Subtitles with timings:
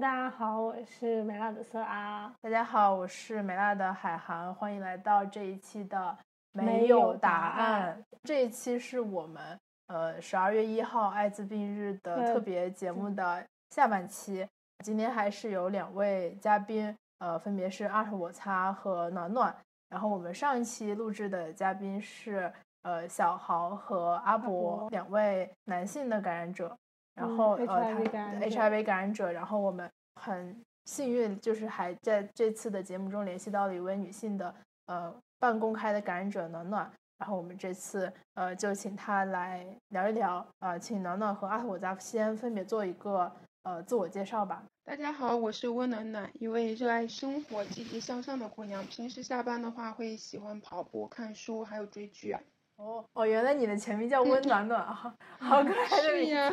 [0.00, 2.30] 大家好，我是美辣的色阿。
[2.42, 6.14] 大家好，我是美辣的海涵，欢迎来到这一期的
[6.52, 8.04] 没有答案。
[8.24, 14.46] 这一期是我们呃十二月一号艾滋病日的特别节目的下半期。
[14.84, 19.54] 今天还是有两位嘉宾，呃，分别是阿特我擦和暖暖。
[19.88, 22.52] 然后我们上一期录制的嘉宾是
[22.82, 26.76] 呃小豪和阿伯伯两位男性的感染者。
[27.16, 34.54] 然嗯后、呃 HIV 他感染者 HIV 感染者，然后我们很幸运，就是还在这次的节目中联系到了一位女性的
[34.86, 44.62] 呃半公开的感染者暖暖，然后我们这次呃就请她来聊一聊，呃，请暖暖和阿特我扎先分别做一个呃自我介绍吧。
[44.84, 48.84] 大家好，我是温暖暖，一位热爱生活、积极向上的姑娘。
[48.86, 52.40] 平时下班的话，会喜欢跑步、看书，还有追剧啊。
[52.76, 56.26] 哦哦，原来你的全名叫温暖暖啊，好可爱的名字。
[56.26, 56.52] 是呀，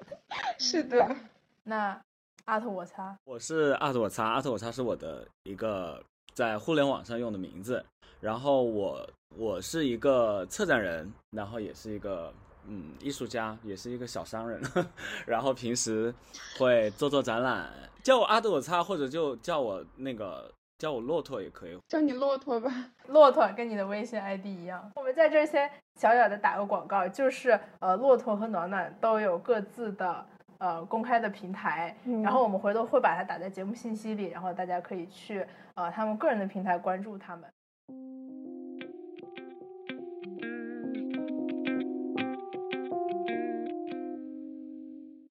[0.58, 1.16] 是的。
[1.64, 1.98] 那
[2.44, 6.02] 阿特我擦，我是阿特我擦，阿特我擦是我的一个
[6.34, 7.84] 在互联网上用的名字。
[8.20, 12.32] 然后我我是一个策展人，然后也是一个
[12.66, 14.60] 嗯艺术家，也是一个小商人。
[15.26, 16.14] 然后平时
[16.58, 17.68] 会做做展览，
[18.02, 21.78] 叫我阿特我擦，或者就叫我那个叫我骆驼也可以。
[21.86, 22.68] 叫你骆驼吧。
[23.06, 24.90] 骆驼跟你的微信 ID 一样。
[24.96, 30.26] 我们在这先小小的打个广告，就是呃，骆驼和暖暖都有各自的
[30.58, 37.48] 呃公开的平台，嗯然后我们回头会把它打在节目信息里，然后大家可以去呃他们个人的平台关注他们。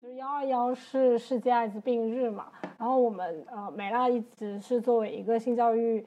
[0.02, 6.04] 就是幺二幺是世界艾滋病日嘛，然后我们呃美辣一直是作为一个性教育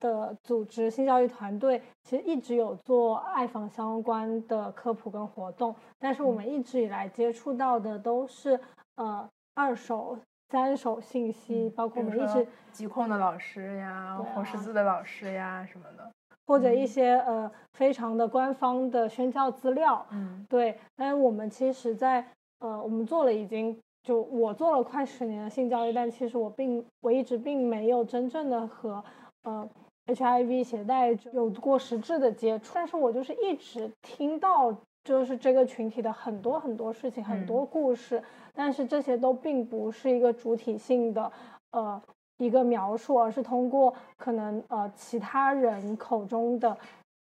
[0.00, 8.58] 的组织、性教育团队，其实一直有做爱访相关的科普跟活动，但是我们一直以来接触到的都是
[8.96, 10.18] 呃二手、
[10.48, 16.10] 三手信息，包括我们一直疾控的老师呀，红十字的老师呀什么的。
[16.48, 16.86] 或者一嗯。
[16.88, 20.44] 些呃非常的官方的宣教资料，嗯。
[20.48, 22.26] 对，但是我们其实在，
[22.58, 23.78] 呃，我们做了已经
[24.08, 29.04] 就我做了快十年的性教育，但其实我并我一直并没有真正的和
[29.42, 29.68] 呃
[30.06, 34.74] HIV 携带者有过实质的接触，但是我就是一直听到
[35.04, 38.22] 就是这个群体的很多很多事情，很多故事，
[38.54, 41.30] 但是这些都并不是一个主体性的
[41.72, 42.00] 呃
[42.38, 46.74] 一个描述，而是通过可能呃其他人口中的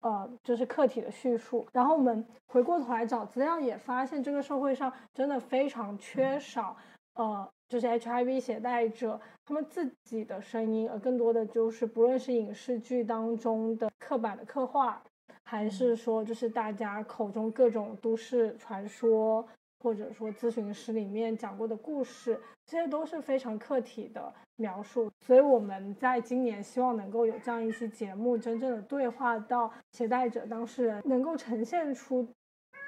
[0.00, 1.66] 呃就是客体的叙述。
[1.72, 6.76] 然后我们回过头来找资料，也发现这个社会上真的非常缺少
[7.14, 15.02] 呃就是 HIV 携带者他们自己的声音，而更多的就是不论是影视剧当中的刻板的刻画，
[15.44, 19.46] 还是说就是大家口中各种都市传说。
[19.80, 25.10] 或者说咨询师里面讲过的故事，这些都是非常客体的描述。
[25.20, 32.26] 所以我们在今年希望能够有这样一期节目，真正的对话到携带者当事人，能够呈现出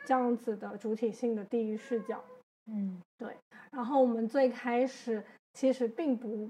[0.04, 2.22] 这样子的主体性的第一视角。
[2.66, 3.36] 嗯，对
[3.72, 5.24] 然后我们最开始
[5.54, 6.48] 其实并不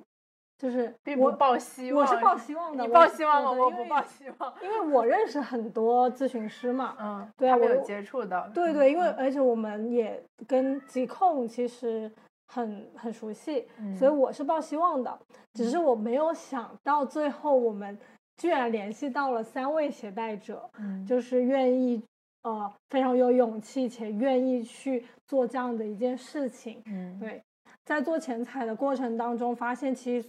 [0.61, 2.05] 就是我并不抱希望。
[2.05, 3.51] 我是抱希望的，你抱希望吗？
[3.51, 4.53] 我不抱希望。
[4.63, 8.51] 因为我认识很多咨询师嘛，嗯，对啊我有接触的。
[8.55, 12.13] 对对，因为嗯而且我们也跟疾控其实
[12.49, 15.19] 很很熟悉，嗯所以我是抱希望的。
[15.55, 17.99] 只是我没有想到最后我们
[18.37, 22.03] 居然联系到了三位携带者，嗯就是愿意
[22.43, 26.83] 呃非常有勇气且愿意去做这样的一件事情。
[26.85, 27.43] 嗯对，
[27.91, 30.29] 在做前采的过程当中，发现其实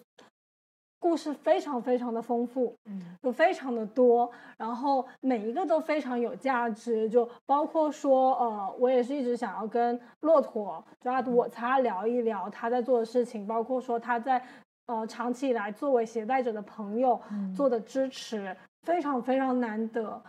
[0.99, 2.99] 故事非常非常的丰富，嗯。
[3.21, 14.43] 就非常的多，然后每一个都非常有价值，就包括说，呃，我也是一直想要跟骆驼，就阿我擦聊一聊他在做的事情，包括说他在
[14.87, 17.53] 呃长期以来作为携带者的朋友嗯。
[17.53, 20.19] 做的支持，非常非常难得，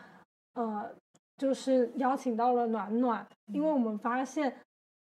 [0.52, 0.86] 呃，
[1.38, 4.54] 就是邀请到了暖暖，因为我们发现。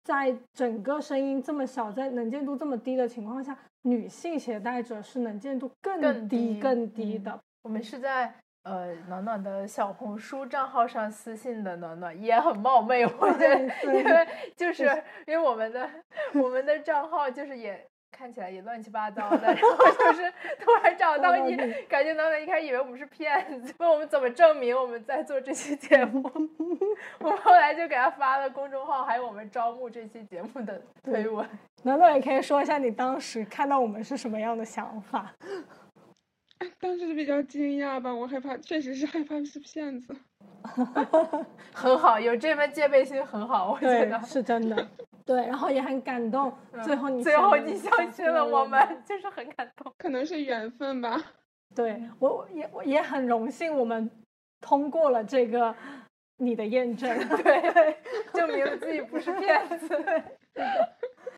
[0.04, 7.40] 在整个声音这么小，在能见度这么低的情况下，女性携带者是能见度更更低低、更低嗯的。
[7.62, 8.34] 我们是在
[8.64, 14.84] 呃暖暖的小红书账号上私信的暖暖，也很冒昧，我觉得，因为就是
[15.26, 15.88] 因为我们的
[16.34, 21.56] 我们的账号就是也看起来也乱七八糟的， 然后就是突然找到你，
[21.88, 26.28] 感觉暖暖一开始以为我们是骗子，问我们怎么证明我们在做这期节目，
[27.22, 31.48] 我们后来就给他发了公众号，还有我们招募这期节目的推文。
[31.84, 35.32] 暖暖也可以说一下你当时看到我们是什么样的想法。
[36.78, 40.14] 当时是比较惊讶吧，我害怕，确实是害怕是骗子。
[41.74, 44.20] 很好，有这份戒备心很好，我觉得，。
[44.22, 44.88] 是真的。
[45.24, 46.52] 对，然后也很感动，
[46.84, 49.92] 最后你最后你相信了我们，就是很感动。
[49.98, 51.20] 可能是缘分吧。
[51.74, 54.08] 对我我也我也很荣幸，我们
[54.60, 55.74] 通过了这个
[56.36, 57.96] 你的验证， 对，
[58.32, 60.22] 证明了自己不是骗子。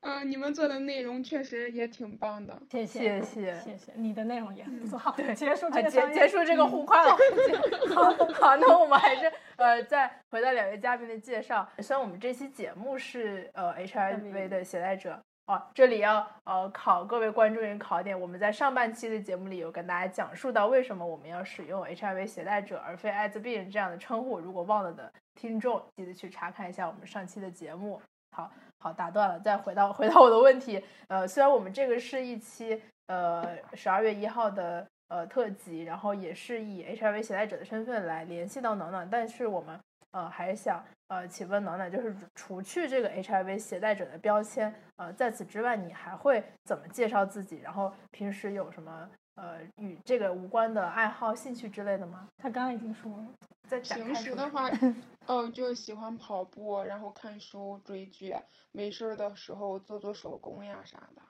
[0.07, 2.61] 嗯、你们做的内容确实也挺棒的。
[2.71, 4.99] 谢谢谢谢谢谢，你的内容也很不错。
[4.99, 7.57] 好，结束啊，这个结结束这个互夸的环节。
[7.95, 8.03] 好，
[8.35, 11.67] 好，那我们还是 呃，再回到两位嘉宾的介绍。
[11.79, 15.23] 虽然我们这期节目是呃 HIV 的携带者。
[15.47, 18.19] 哦，这里要呃考各位观众人考点。
[18.19, 24.39] 我们在上半期的节目里有跟大家讲述到为什么我们要使用 HIV 携带者而非艾滋病人这样的称呼。
[24.39, 28.01] 如果忘了的听众，记得去查看一下我们上期的节目。
[28.35, 30.83] 好好打断了，再回到回到我的问题。
[31.09, 39.79] 呃，虽然我们这个是一期呃十二月一号的呃特辑，然后也是以 HIV 携带者的身份来联系到暖暖，但是我们
[40.15, 47.59] 呃还想呃请问暖暖，就是除去这个 HIV 携带者的标签，呃在此之外，你还会怎么介绍自己？
[47.59, 52.29] 然后平时有什么呃与这个无关的爱好、兴趣之类的吗？
[52.39, 53.27] 他刚刚已经说了，
[53.67, 54.71] 在平时的话，
[55.27, 58.35] 嗯，就喜欢跑步，然后看书、追剧，
[58.71, 61.23] 没事儿的时候做做手工呀啥的。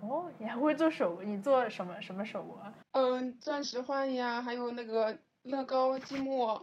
[0.00, 1.26] 哦，你还会做手工？
[1.26, 2.72] 你做什么什么手工啊？
[2.92, 6.60] 嗯，钻石幻呀，还有那个乐高积木，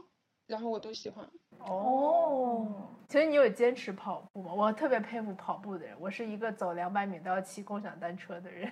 [0.48, 1.30] 然后我都喜欢。
[1.60, 2.68] 哦，
[3.08, 4.54] 其实你有坚持跑步吗？
[4.54, 5.96] 我特别佩服跑步的人。
[6.00, 8.72] 我是一个走两百米都要骑共享单车的人。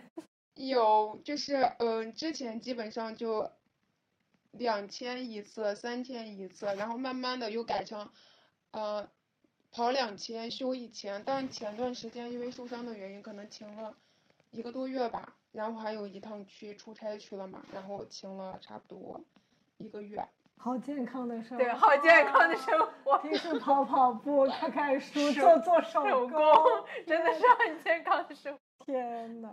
[0.56, 3.50] 有，就是嗯，之前基本上就
[4.52, 8.12] 两天一次，三天一次，然后慢慢的又改成，
[8.70, 9.10] 呃，
[9.72, 13.96] 跑两千休一千，但前段时间因为受伤的原因，可能停了
[14.52, 19.20] 一个多月吧，然后还有一趟去出差去了嘛，然后停了差不多
[19.78, 20.24] 一个月。
[20.58, 26.40] 好健康的生活，对，好健康的生活，平时跑跑步、看看书、做做手手工
[27.06, 28.60] 真的是很健康的生活。
[28.86, 29.50] 天呐，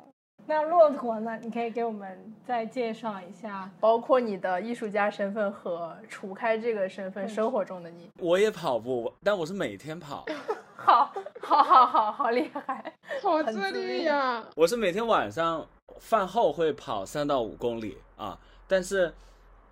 [0.46, 1.36] 那骆驼呢？
[1.42, 3.68] 你可以给我们再介绍一下。
[3.80, 8.08] 包括你的艺术家身份和除开这个身份生活中的你。
[8.20, 10.24] 我也跑步，但我是每天跑，
[10.76, 12.92] 好，好，好，好，好厉害！
[13.20, 14.44] 好自律呀！
[14.54, 15.66] 我是每天晚上
[15.98, 18.38] 饭后会跑三到五公里啊，
[18.68, 19.12] 但是。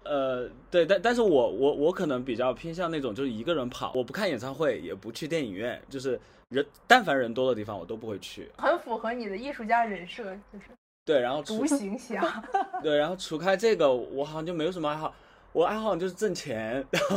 [0.08, 6.18] 呃，对，但但是我我我可能比较偏向那种就是一个人跑，我不看演唱会，也不去电影院，就是
[6.48, 8.50] 人但凡人多的地方我都不会去。
[8.56, 10.64] 很符合你的艺术家人设，就是
[11.04, 12.42] 对，然后独行侠。
[12.82, 15.14] 对，然后除开这个，我好像就没有什么爱好。
[15.52, 17.16] 我爱好就是挣钱，然 后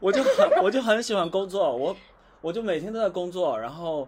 [0.00, 1.96] 我就很我就很喜欢工作，我
[2.40, 4.06] 我就每天都在工作，然后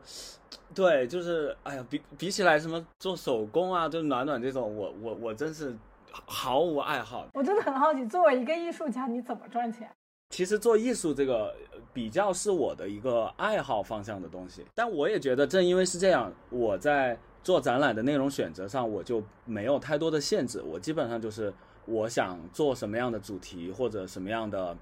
[0.74, 5.74] 对，就是哎呀，比比起来什么做手工啊，就暖暖这种，我我我真是
[6.12, 7.26] 毫无爱好。
[7.34, 9.90] 我真的很好奇，作为一个艺术家，你怎么赚钱？
[10.30, 21.52] 其实做艺术这个呃比较是我的一个爱好方向的东西，但我也觉得正因为是这样，我在做展览的内容选择上我就没有太多的限制，我基本上就是
[21.84, 24.76] 我想做什么样的主题或者什么样的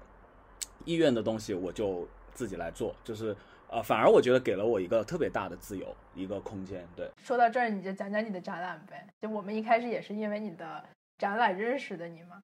[0.85, 3.35] 意愿的东西，我就自己来做，就是
[3.69, 6.87] 呃，反而我觉得给了我一个特别大的自由，一个空间。
[6.95, 9.07] 对，说到这儿，你就讲讲你的展览呗。
[9.19, 10.83] 就我们一开始也是因为你的
[11.19, 12.41] 展览认识的你吗。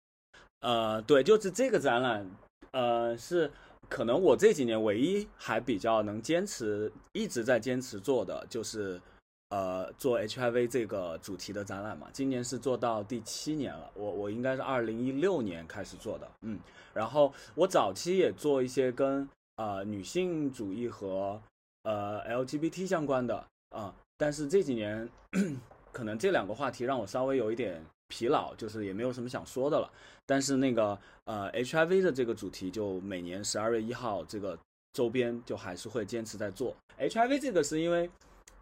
[0.59, 2.29] 呃，对，就是这个展览，
[2.71, 3.51] 呃，是
[3.89, 9.01] 可能我这几年唯一还比较能坚持，一直在坚持做的，就是
[9.49, 12.07] 呃做 HIV 这个主题的展览嘛。
[12.11, 16.59] 今年是做到第七年了，我我应该是二零一六年开始做的，嗯，
[16.93, 21.41] 然后我早期也做一些跟呃女性主义和
[21.83, 25.09] 呃 LGBT 相关的啊、但是这几年
[25.91, 29.89] 可能这两个话题让我稍微有一点疲劳，就是也没有什么想说的了。
[30.25, 34.57] 但是那个呃 HIV 的这个主题，就每年十二月一号这个
[34.93, 36.75] 周边就还是会坚持在做。
[36.99, 38.09] HIV 这个是因为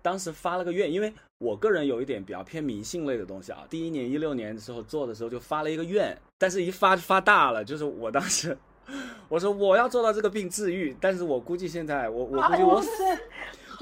[0.02, 3.66] 当时发了个愿，因为我个人有一点比较偏迷信类的东西啊。
[3.70, 8.58] 第一年一六年的时候做的时候就发了一个愿，但是一发就发大了，就是我当时
[9.30, 12.90] 我说我要做到这个病治愈，但是我估计现在我我估计我死。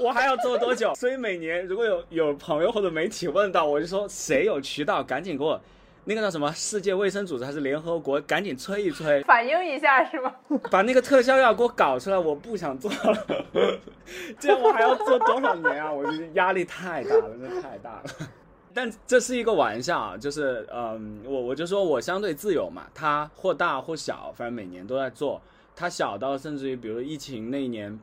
[0.02, 0.92] 我还要做多久？
[0.98, 5.60] 所以每年如果有有朋友或者媒体问到，我就说谁有渠道赶紧给我，
[6.04, 10.32] 那个叫什么世界卫生组织还是联合国，赶紧催一催，反映一下是吗？
[10.70, 13.26] 把那个特效药给我搞出来，我不想做了，
[14.38, 15.92] 这样我还要做多少年啊？
[15.92, 18.28] 我觉得压力太大了，真的太大了。
[18.74, 25.40] 但这是一个玩笑啊，就是嗯，我我就说我相对自由嘛，它或大或小，反正每年都在做。
[25.76, 27.98] 它小到甚至于，比如疫情那一年，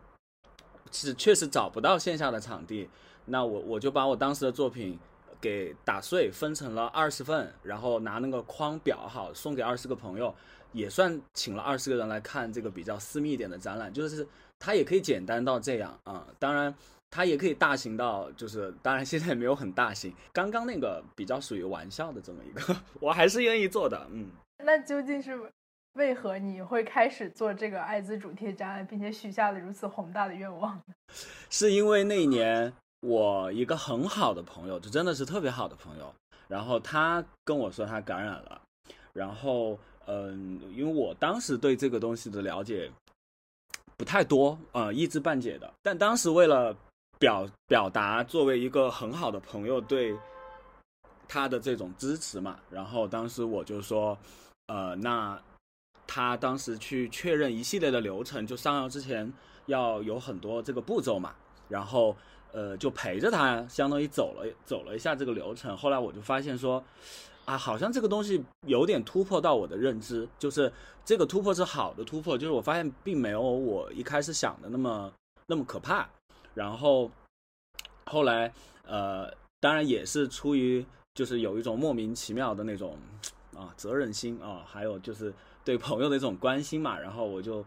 [0.91, 2.89] 是确实找不到线下的场地，
[3.25, 4.97] 那我我就把我当时的作品
[5.41, 10.33] 给打碎，分成了二十份，然后拿那个框裱好，送给二十个朋友，
[10.71, 14.27] 也算请了二十个人来看这个比较私密一点的展览，就是
[14.57, 16.73] 它也可以简单到这样啊、当然，
[17.09, 24.29] 它也可以大型到，就是当然现在没有很大型，刚刚那个比较属于玩笑的这么一个， 我还是愿意做的，嗯。
[24.61, 25.39] 那究竟是
[25.93, 30.81] 为何你会开始做这个艾滋主题展览，并且许下了如此宏大的愿望？
[31.49, 36.13] 是因为那一年我一个很好的朋友，就真的是特别好的朋友，
[36.47, 38.61] 然后他跟我说他感染了，
[39.13, 42.89] 然后嗯，因为我当时对这个东西的了解
[43.97, 46.75] 不太多呃，一知半解的，但当时为了
[47.17, 50.15] 表表达作为一个很好的朋友对
[51.27, 54.17] 他的这种支持嘛，然后当时我就说，
[54.67, 55.39] 呃，那
[56.11, 59.31] 他当时去确认一系列的流程，就上药之前
[59.67, 61.35] 要有很多这个步骤嘛，
[61.67, 62.15] 然后
[62.51, 65.77] 呃就陪着他，相当于走了走了一下这个流程。
[65.77, 66.83] 后来我就发现说，
[67.45, 70.73] 啊，好像这个东西有点突破到我的认知，就是
[71.05, 75.13] 这个突破是好的突破，就是我发现并没有我一开始想的那么
[75.45, 76.09] 那么可怕。
[76.55, 77.11] 然后
[78.07, 78.51] 后来，
[78.87, 82.97] 呃，当然也是出于就是有一种莫名其妙的那种
[83.55, 85.31] 啊责任心啊，还有就是
[85.69, 86.97] 对朋友的一种关心嘛。
[86.97, 87.63] 然后我就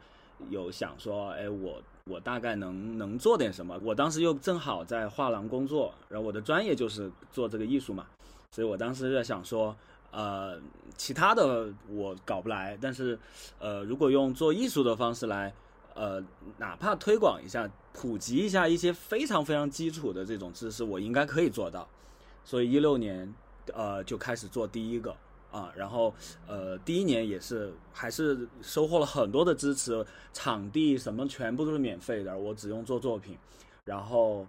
[0.49, 3.79] 有想说，哎，我我大概能能做点什么。
[3.83, 8.07] 我当时又正好在画廊工作，然后我的专业就是做这个艺术嘛，
[8.51, 9.77] 所以我当时在想说，
[10.11, 10.59] 呃，
[10.97, 13.19] 其他的我搞不来，但是
[13.59, 15.53] 呃，如果用做艺术的方式来。
[15.95, 16.25] 呃，
[16.57, 21.87] 哪怕推广一下、普及一下一些非常非常基础的这种知识，我应该可以做到。
[22.47, 23.31] 所以一六年，
[23.75, 25.15] 呃，就开始做第一个
[25.53, 26.13] 啊，然后
[26.49, 33.39] 呃，第一年也是还是收获了很多的支持，场地什么全部都是免费的，我只用做作品。
[33.85, 34.47] 然后，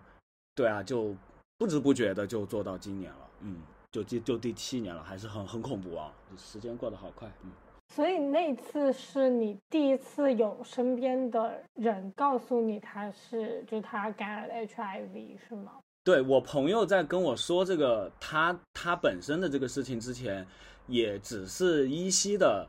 [0.56, 1.16] 对啊，就
[1.58, 3.58] 不知不觉的就做到今年了，嗯，
[3.92, 7.52] 就就就第七年了，还是很很恐怖啊，时间过得好快，嗯。
[7.94, 15.74] 所以那次是你第一次有身边的人告诉你他是，就他感染了 HIV 是吗？
[16.04, 20.46] 对我朋友在跟我说这个他他本身的这个事情之前，
[20.88, 22.68] 也只是依稀的，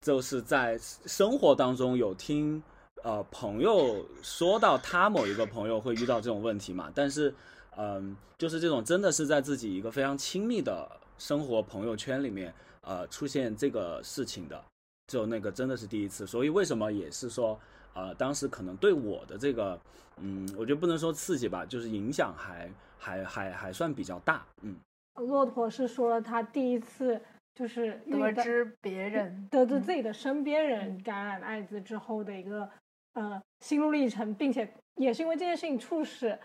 [0.00, 2.62] 就是在生活当中有听
[3.02, 7.34] 呃朋友说到他某一个朋友会遇到这种问题嘛，但是
[7.76, 12.54] 嗯，就是这种真的是在自己一个非常亲密的生活朋友圈里面。
[12.84, 14.60] 呃，出现这个事情的，
[15.06, 17.56] 就那个真的是第一次，所以为什么也是说，
[17.94, 19.78] 呃，当时可能对我的这个，
[20.18, 24.76] 嗯，我觉得不能说刺激吧，就是影响还还还还算比较大，嗯。
[25.16, 27.20] 骆驼是说了他第一次
[27.54, 32.68] 就是得知别人得知自己的身边人感染艾滋之后的一个
[33.12, 36.38] 呃心路历程，并且也是因为这件事情促使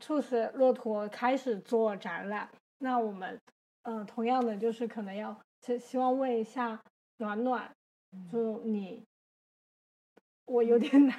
[0.00, 2.48] 促使骆驼开始做展览。
[2.78, 3.40] 那我们
[3.82, 5.34] 呃同样的就是可能要。
[5.62, 6.80] 希希望问一下
[7.16, 7.68] 暖暖，
[8.30, 9.02] 就你，
[10.46, 11.16] 我有点难，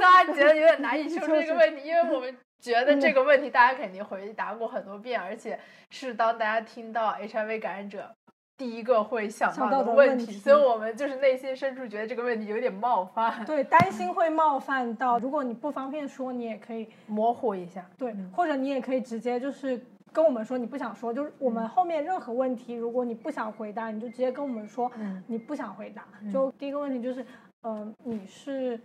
[0.00, 5.58] 大家觉得有点难以说出这个问题，因为我们觉得这个问题大家肯定回答过很多遍，而且
[5.90, 8.14] 是当大家听到 HIV 感染者
[8.56, 15.18] 第一个会想到的问题，所以我们就是内心深处觉得这个问题有点冒犯，对，担心会冒犯到。
[15.18, 19.80] 如果你不方便说，你也可以 模糊一下，对，或者你也可以直接就是。
[20.10, 24.90] 跟我们说你不想说，就是我们后面任何问题，如果你不想回答，你就直接跟我们说
[25.26, 26.02] 你不想回答。
[26.32, 27.24] 就第一个问题就是，
[27.62, 28.80] 呃，你是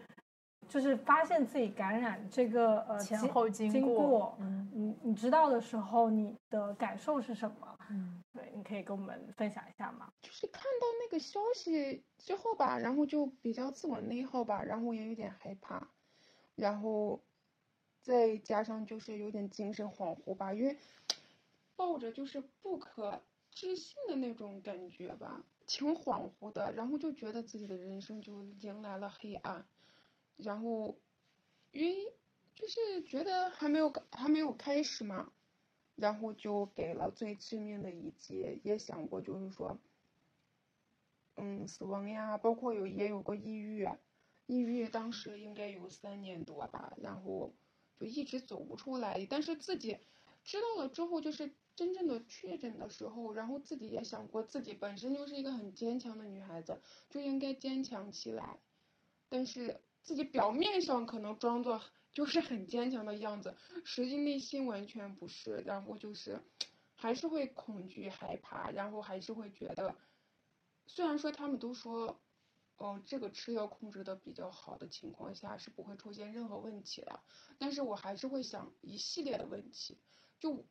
[0.67, 7.77] 就是发现自己感染这个呃前后经过，嗯，你知道的时候，你的感受是什么？
[7.89, 10.11] 嗯，对，你可以跟我们分享一下吗？
[10.21, 15.87] 就是看到那个消息之后吧，然后就比较自我内耗吧，然后也有点害怕，
[16.55, 17.21] 然后。
[18.05, 20.77] 再加上就是有点精神恍惚吧，因为
[21.77, 29.65] 抱着就是不可置信的那种感觉吧，挺恍惚的，然后就觉得自己的人生就迎来了黑暗，
[30.37, 30.97] 然后
[31.71, 32.13] 因为
[32.55, 35.31] 就是觉得还没有还没有开始嘛，
[35.95, 39.79] 然后就给了最致命的一击，也想过就是说，
[41.35, 43.87] 嗯，死亡呀，包括有也有过抑郁，
[44.45, 47.53] 抑郁当时应该有三年多吧，然后。
[47.99, 49.99] 就一直走不出来，但是自己
[50.43, 58.59] 知道了之后，就是真正的确诊的时候，然后自己也想过，自己本身就是一个很坚强的女孩子，就应该坚强起来。
[59.29, 61.81] 但是自己表面上可能装作
[62.13, 65.63] 就是很坚强的样子，实际内心完全不是。
[65.65, 66.41] 然后就是
[66.95, 69.95] 还是会恐惧害怕，然后还是会觉得，
[70.85, 72.19] 虽然说他们都说。
[72.77, 77.19] 哦，这个吃药控制的比较好的情况下是不会出现任何问题的，
[77.59, 79.99] 但是我还是会想一系列的问题，
[80.39, 80.65] 就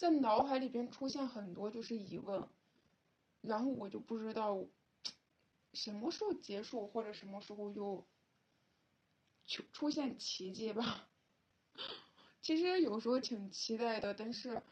[0.00, 2.48] 在脑海里边出现很多就是疑问，
[3.42, 4.64] 然后我就不知道
[5.74, 8.06] 什么时候结束或者什么时候又
[9.46, 11.06] 出出现奇迹吧。
[12.40, 14.62] 其实有时候挺期待的，但是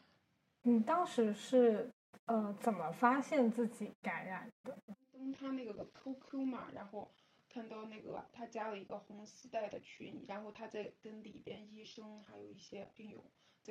[0.63, 1.93] 你当时是
[2.25, 4.75] 呃怎么发现自己感染的？
[5.11, 7.11] 登他那个 QQ 嘛，然后
[7.47, 13.23] 看到那个他加了一个红丝带的群，然后他在跟里边医生还有一些病友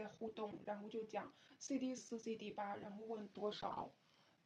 [0.02, 3.90] 在互动，然后就讲 CD 四 CD 八，然后问多少。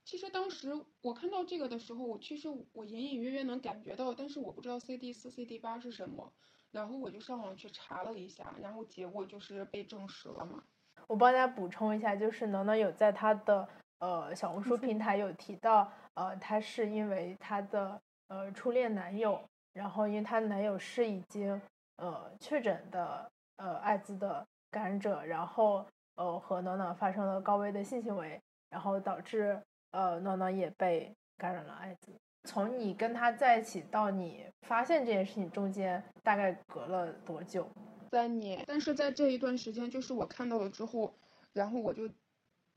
[0.05, 6.33] 其实当时我看到这个的时候，我其实我隐隐约约能感觉到，但是我不知道 CD 四 CD 八是什么。
[6.73, 10.65] 然后我就上网去查了一下，然后结果就是被证实了嘛。
[11.07, 13.69] 我帮大家补充一下，就是能能有在他的
[13.99, 19.39] 呃小红书平台有提到，呃，他是因为他的呃初恋男友，
[19.75, 21.61] 然后因为她男友是已经
[21.97, 25.87] 呃确诊的呃艾滋的感感染者，然后
[26.17, 32.19] 呃和暖暖发生了高危的性行为，然后导致呃暖暖也被感染了艾滋。
[32.45, 37.71] 从你跟他在一起到你发现这件事情中间，大概隔了多久？
[38.11, 38.65] 三年。
[38.67, 41.15] 但是在这一段时间，就是我看到了之后，
[41.53, 42.09] 然后我就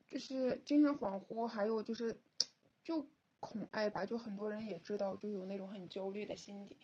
[0.06, 2.16] 就是精神恍惚，还有就是
[2.84, 3.04] 就
[3.40, 6.76] 恐艾吧，就很多人也知道，就有那种很焦虑的心理，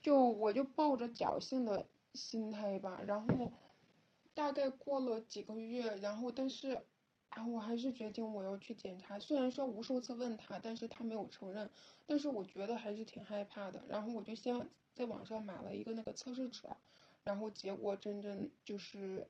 [0.00, 1.84] 就我就抱着侥幸的
[2.14, 3.52] 心态吧，然后
[4.34, 6.80] 大概过了几个月，然后但是。
[7.36, 11.70] 然后我还是决定我要去检查，虽然说无数次问他，但是他没有承认，
[12.04, 13.80] 但是我觉得还是挺害怕的。
[13.88, 16.64] 然后我就先在网上买了一个那个测试纸，
[17.22, 19.24] 然后结果真正就是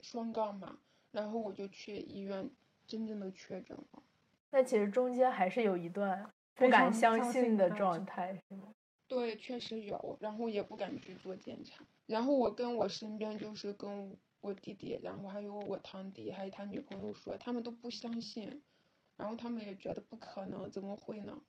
[0.00, 0.78] 双杠嘛，
[1.10, 2.48] 然后我就去医院
[2.86, 4.02] 真正的确诊了。
[4.52, 8.72] 那其实中间还是有一段不敢相信的状态，是吗？
[9.14, 11.84] 对，确实有，然后也不敢去做检查。
[12.06, 14.16] 然后我跟我身边就是跟。
[14.44, 18.60] 我弟弟，然后还有我堂弟，还有他女朋友说，他们都不相信，
[19.16, 21.40] 然后他们也觉得不可能，怎么会呢？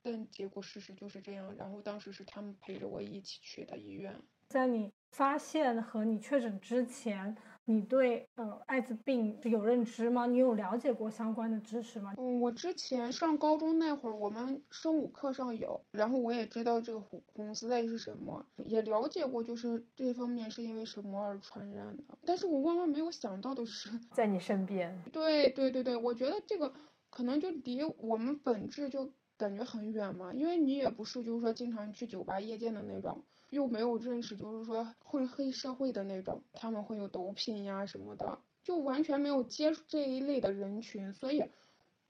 [0.00, 1.52] 但结果事实就是这样。
[1.56, 4.14] 然后当时是他们陪着我一起去的医院。
[4.46, 7.36] 在你发现和你确诊之前。
[7.66, 10.26] 你对呃艾滋病有认知吗？
[10.26, 12.14] 你有了解过相关的知识吗？
[12.18, 22.18] 嗯，我之前上高中那会儿，我们生物课上有，然后我也知道这个红红丝带是什么，也了解过，就是这方面是因为什么而传染的。
[22.24, 25.00] 但是我万万没有想到的是， 在你身边。
[25.12, 26.72] 对对对对，我觉得这个
[27.08, 33.22] 可能就离我们本质就感觉很远嘛，因为你也不是就是说经常去酒吧夜店的那种。
[33.50, 41.44] 又没有认识，就是说混黑社会的那种，他们会有毒品呀什么的，就完全没有接触这一类的人群，所以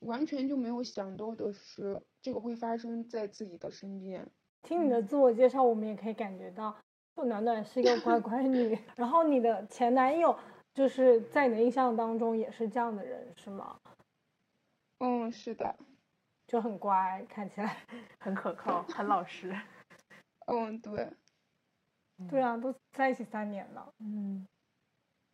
[0.00, 4.28] 完全就没有想到的是这个会发生在自己的身边。
[4.62, 6.76] 听你的自我介绍，我们也可以感觉到，
[7.14, 8.78] 不暖暖是一个乖乖女。
[8.96, 10.38] 然后你的前男友
[10.74, 13.80] 就是在你的印象当中也是这样的人，是吗？
[14.98, 15.74] 嗯，是的，
[16.46, 17.78] 就很乖，看起来
[18.18, 19.58] 很可靠，很老实。
[20.46, 21.08] 嗯，对。
[22.28, 23.88] 对啊，都在一起三年了。
[24.00, 24.46] 嗯，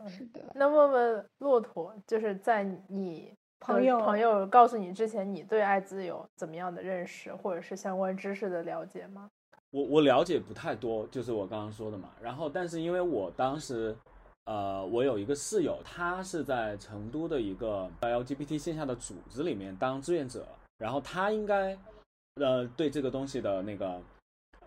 [0.06, 0.40] 是的。
[0.54, 9.28] 那问问骆驼，就是在你朋友朋友告诉你之前，你对艾滋有怎么样的认识，或者是相关知识的了解吗？
[9.70, 12.10] 我我了解不太多，就是我刚刚说的嘛。
[12.22, 13.96] 然后，但是因为我当时，
[14.44, 20.46] 呃，我有一个室友，他是在成都的一个 LGBT 线下的组织里面当志愿者，
[20.78, 21.76] 然后他应该，
[22.36, 24.00] 呃，对这个东西的那个。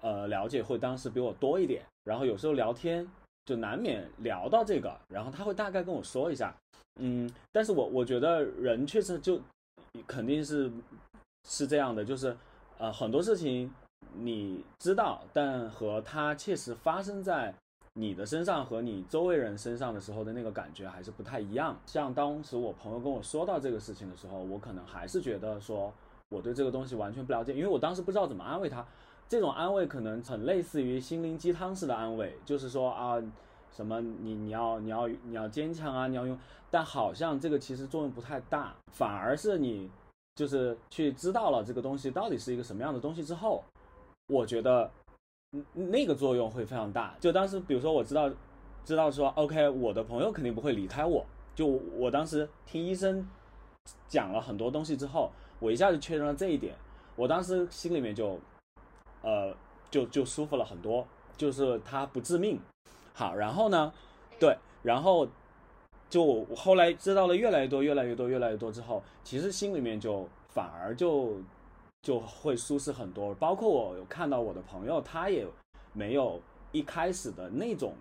[0.02, 3.08] 呃，了解会当时比我多一点，然后有时候聊天
[3.46, 6.56] 就难免聊到这个，然后他会大概跟我说一下，
[7.00, 9.40] 嗯，但是我我觉得人确实就
[10.08, 10.72] 肯定是
[11.48, 12.36] 是这样的，就是
[12.78, 13.70] 呃很多事情
[14.14, 17.54] 你知道，但和他切实发生在
[17.94, 21.78] 你的身上和你周围人身上的时候的那个感觉还是不太一样。
[21.86, 25.92] 像当时我朋友跟我说到这个事情的时候，我可能还是觉得说
[26.30, 28.86] 我对这个东西完全不了解，因为我当时不知道怎么安慰他。
[29.30, 33.22] 这种安慰可能很类似于心灵鸡汤式的安慰，就是说啊，
[33.72, 36.36] 什么你你要你要你要坚强啊，你要用，
[36.72, 39.88] 但好像这个其实作用不太大，反而是你
[40.34, 43.64] 就是去知道了这个东西到底是一个什么样的东西之后，
[44.30, 44.90] 我觉得
[45.74, 47.16] 那个作用会非常大。
[47.20, 48.32] 就当时比如说我知道
[48.84, 53.24] 知道说 OK，我的朋友肯定不会离开我，就我当时听医生
[54.08, 56.74] 讲了很多东西之后，我一下就确认了这一点，
[57.16, 58.40] 我当时心里面就。
[59.22, 59.54] 呃，
[59.92, 61.06] 就就舒服了很多，
[61.38, 62.60] 就是它不致命。
[63.14, 63.92] 好，然后呢，
[64.40, 65.28] 对，然后
[66.10, 71.38] 就后来知道了越来越多、越来越多、越来越多之后，其实心里面就反而就
[72.02, 73.34] 就会舒适很多。
[73.36, 75.46] 包括我有看到我的朋友，他也
[75.94, 76.40] 没有
[76.72, 77.94] 一开始的那种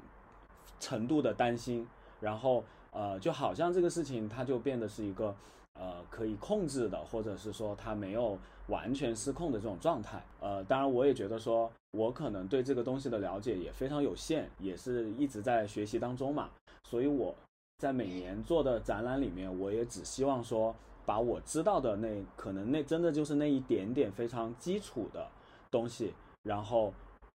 [0.79, 1.87] 程度的担心。
[2.21, 5.35] 然后呃，就好像这个事情，它就变得是一个
[5.79, 10.23] 呃可以控制的，或者是说他没有完全失控的这种状态。
[10.41, 16.51] 呃，当然我也觉得说，我可能对这个东西的了解也非常有限，也是一直在学习当中嘛。
[16.85, 17.35] 所以我
[17.79, 20.75] 在每年做的展览里面，我也只希望说，
[21.07, 25.29] 把我知道的那可能那真的就是那一点点非常基础的
[25.71, 26.13] 东西，
[26.43, 26.93] 然后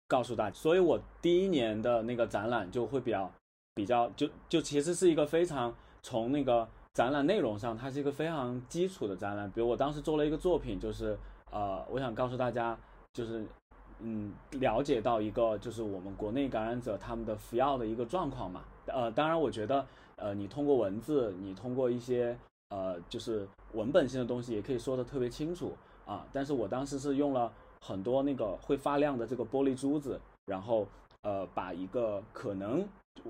[0.08, 0.56] 告诉大家。
[0.56, 3.30] 所以我第一年的那个展览就会比较
[3.74, 9.50] 比较就就其实是一个非常从那个展览内容上，它是一个非常基础的展览。
[9.50, 11.16] 比如我当时做了一个作品，就是
[11.50, 12.76] 呃，我想告诉大家，
[13.12, 13.46] 就是
[14.00, 18.64] 嗯，了解到一个就是我们国内感染者他们的服药的一个状况嘛。
[18.86, 22.36] 呃，当然我觉得呃，你通过文字，你通过一些
[22.70, 25.76] 呃就是文本性的东西，也可以说的特别清楚
[26.06, 26.26] 啊。
[26.32, 30.88] 但是我当时是用了很多那个会发亮的这个玻璃珠子，然后
[31.22, 32.84] 呃，把一个可能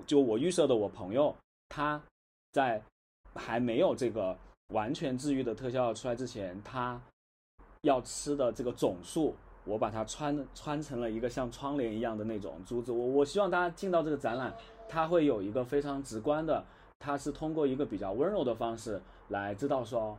[0.07, 1.35] 就我预设的我朋友
[1.69, 2.01] 他
[2.53, 2.83] 在
[3.35, 4.37] 还没有这个
[4.69, 7.01] 完全治愈的特效出来之前，他
[7.83, 12.93] 要吃的这个总数，我把它穿穿成了一个像窗帘一样的那种珠子。
[12.93, 14.55] 我我希望大家进到这个展览，
[14.89, 16.65] 它会有一个非常直观的，
[16.99, 20.19] 它是通过一个比较温柔的方式来知道说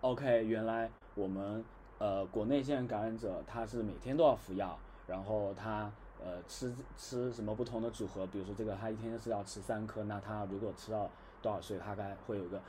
[0.00, 1.64] ，OK，原来我们
[1.98, 5.90] 呃国内现在感染者他是每天都要服药，然后他
[6.22, 11.10] 呃吃吃什么不同的组合，比如说这个他一天是要吃三颗，那他如果吃到
[11.44, 12.60] 多少岁，大概会有个，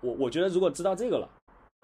[0.00, 1.28] 我我觉得如果知道这个了。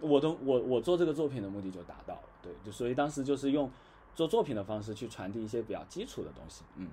[0.01, 3.69] 我都我我做这个作品的目的就达到了，对，就所以当时就是用
[4.15, 6.89] 做作品的方式去传递一些比较基础的东西，嗯。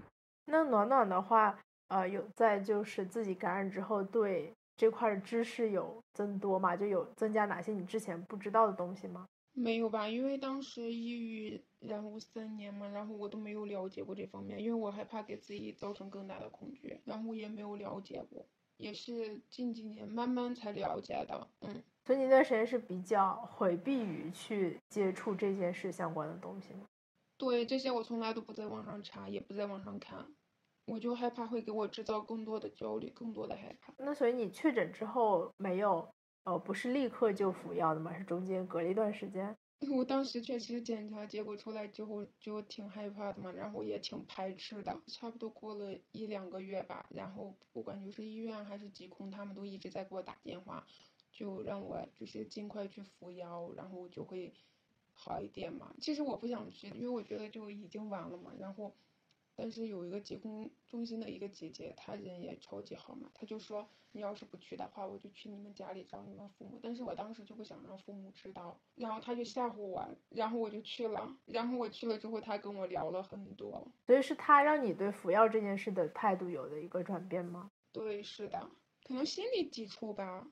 [0.46, 6.76] 那暖暖的话，呃，有在就是自己感染之后对这块的知识有增多吗？
[6.76, 9.28] 就有增加哪些你之前不知道的东西吗？
[9.54, 18.44] 没有吧，因为当时抑郁然后三年嘛，然后我都没有了解过这方面，因为我害怕给自己造成更大的恐惧，然后也没有了解过，
[18.78, 21.84] 也是近几年慢慢才了解的，嗯。
[22.06, 26.86] 所以那段时间是比较回避于去接触这件事相关的东西吗？
[27.38, 30.26] 对，这些我从来都不在网上查，也不在网上看，
[30.86, 33.92] 我就害怕会给我制造更多的焦虑，更多的害怕。
[33.98, 36.08] 那所以你确诊之后没有，
[36.44, 38.16] 呃，不是立刻就服药的吗？
[38.16, 39.58] 是中间隔了一段时间？
[39.92, 45.02] 我当时确实检查结果出来之后就挺害怕的嘛，然后也挺排斥的。
[45.08, 50.86] 差不多过了一两个月吧，然后不管就是医院还是疾控，他们都一直在给我打电话。
[51.32, 54.54] 就让我就是尽快去服药，然后就会
[55.12, 55.94] 好一点嘛。
[56.00, 58.54] 其实我不想去，因为我觉得就已经晚了嘛。
[58.58, 58.96] 然后，
[59.56, 66.80] 但是有一个疾控中心的一个姐姐，她人也超级好嘛，她就说你要是不去的话，我就去你们家里找你们父母。
[66.84, 71.38] 但是我当时就不想让父母知道，然后她就吓唬我，然后我就去了。
[71.46, 73.92] 然后我去了之后，她跟我聊了很多。
[74.06, 77.72] 所以是她让你对服药这件事的态度有了一个转变吗？
[77.92, 78.70] 对，是的，
[79.08, 80.48] 可能心理抵触吧。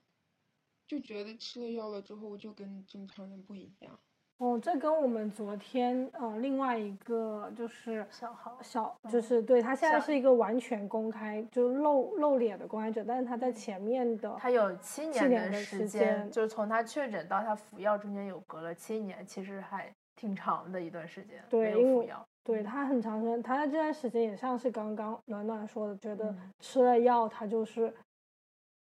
[0.85, 3.99] 就觉得吃了药了之后就跟正常人不一样。
[4.43, 21.41] 哦，这跟我们昨天呃另外一个就是小号小就是对他现在是一个完全公开就是露露脸的公开者，但是他在前面的他有七年的时间，就是从他确诊到他服药中间有隔了七年，其实还挺长的一段时间。
[21.49, 27.93] 对，因为药，对他很长时间，他在这段时间也像是刚刚暖暖说的，觉得吃了药他就是。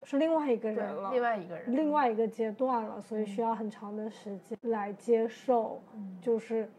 [0.04, 5.82] 是另外一个人了，另外一个人，另外一个阶段了，所以需要很长的时间来接受。
[6.20, 6.70] 就是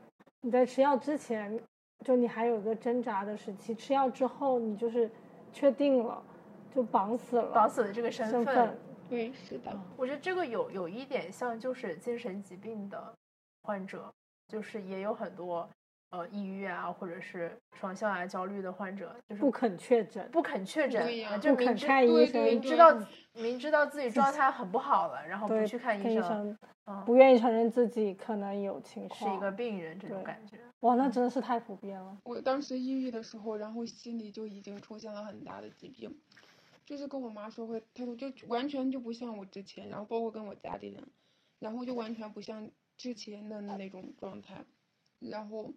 [0.41, 1.59] 你在吃药之前，
[2.05, 5.09] 就你还有一个挣扎的时期；吃药之后，你就是
[5.51, 6.23] 确定了，
[6.73, 8.77] 就绑死了，绑死了这个身份。
[9.09, 9.71] 对，是的。
[9.97, 13.13] 我觉得这个有有一点像，就是精神疾病的
[13.63, 14.11] 患者，
[14.47, 15.67] 就是也有很多。
[16.15, 21.06] 呃，抑郁啊，或者是双向啊焦虑的患者，就是不肯确诊，不肯确诊，
[21.41, 22.97] 就明知医生，明知道
[23.34, 26.58] 明知道自己状态很不好了，然后不去看医生，
[27.06, 30.58] 不愿意承认自己可能有情况，是一个病人这种感觉。
[30.82, 32.17] 哇，那真的是太普遍了。
[32.23, 36.17] 我当时抑郁的时候，然后心里就已经出现了很大的疾病，
[36.86, 41.04] 就是跟我妈说会，态度就完全就不像我之前，然后包括跟我家里人，
[41.60, 44.63] 然后就完全不像之前的那种状态，
[45.19, 45.73] 然后。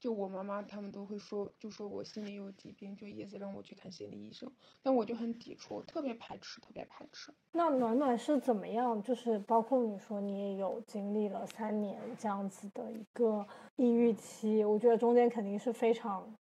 [0.00, 4.48] 就我妈妈他们都会说，就说我心里有疾病，就意思让我去看心理医生，
[4.80, 7.34] 但我就很抵触，特别排斥，特别排斥。
[7.52, 9.02] 那暖暖是怎么样？
[9.02, 16.32] 就是包括你说你也有经历了三年这样子的一个抑郁期，我觉得中间肯定是非常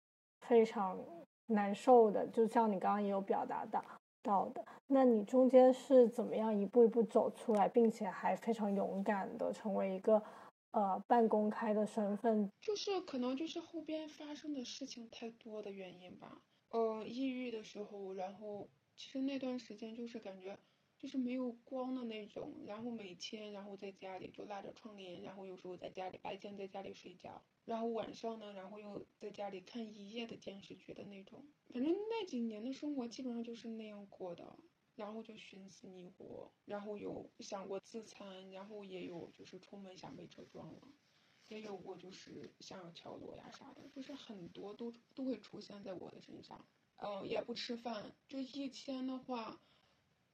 [0.42, 1.00] 非常
[1.48, 2.28] 难受的。
[2.28, 3.84] 就像你刚刚也有表达到
[4.22, 10.22] 到的，那你中间是怎么样一步一步走出来，并且还非常勇敢的成为一个。
[10.78, 16.44] 呃，半公开的身份，就是可能就是后边发生的事情太多的原因吧。
[16.70, 20.56] 呃，抑郁的时候，然后其实那段时间就是感觉
[21.00, 31.44] 就是没有光的那种，然后每天然后在家里就拉着窗帘，然后有时候在家里白天在家里睡觉，然后晚上呢，然后又在家里看一夜的电视剧的那种。
[31.74, 34.60] 反正那几年的生活基本上就是那样过的，
[34.98, 40.82] 然后就寻死觅活，然后有想过自残，然后也有就是出门想被车撞了。
[41.48, 46.68] 也有过，就是想要跳楼呀啥的，就是很多都都会出现在我的身上。
[46.98, 49.62] 嗯，也不吃饭，就一天的话，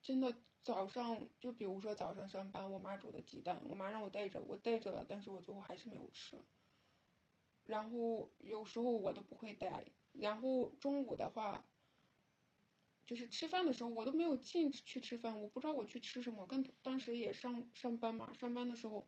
[0.02, 6.41] 真的早上就比如说早上上班，我妈煮的鸡蛋，我妈让我带着，我带着了，但是我最后还是没有吃。
[7.65, 11.65] 然后有时候我都不会带，然后中午的话，
[13.13, 16.47] 就是吃饭的时候我都没有进去吃饭，我不知道我去吃什么。
[16.47, 19.08] 跟当时也上上班嘛，上班的时候。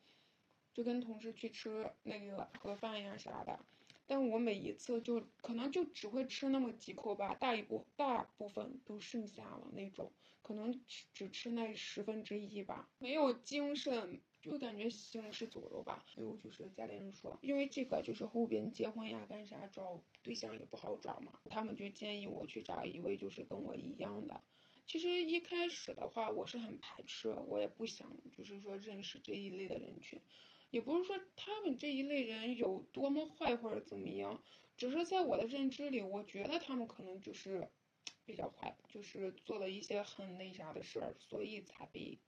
[0.74, 3.58] 就跟同事去吃那个盒饭呀啥的，
[4.06, 14.20] 但我每一次就可能就只会吃那么几口吧，大一部大部分都剩下了那种，可能只吃那十分之一吧，没有精神，
[14.52, 16.06] 就感觉行尸走肉吧。
[16.08, 24.42] 还有就是家里人说，因为这个就是后边结婚呀干啥找对象也不好找嘛，他们就建议我去找一位就是跟我一样的。
[24.88, 30.22] 其实一开始的话我是很排斥，我也不想就是说认识这一类的人群。
[30.72, 34.44] 也不是说他们这一类人有多么坏或者怎么样，
[34.76, 37.70] 只是在我的认知里，我觉得他们可能就是
[38.26, 42.20] 比较坏，就是做了一些很那啥的事儿，所以才被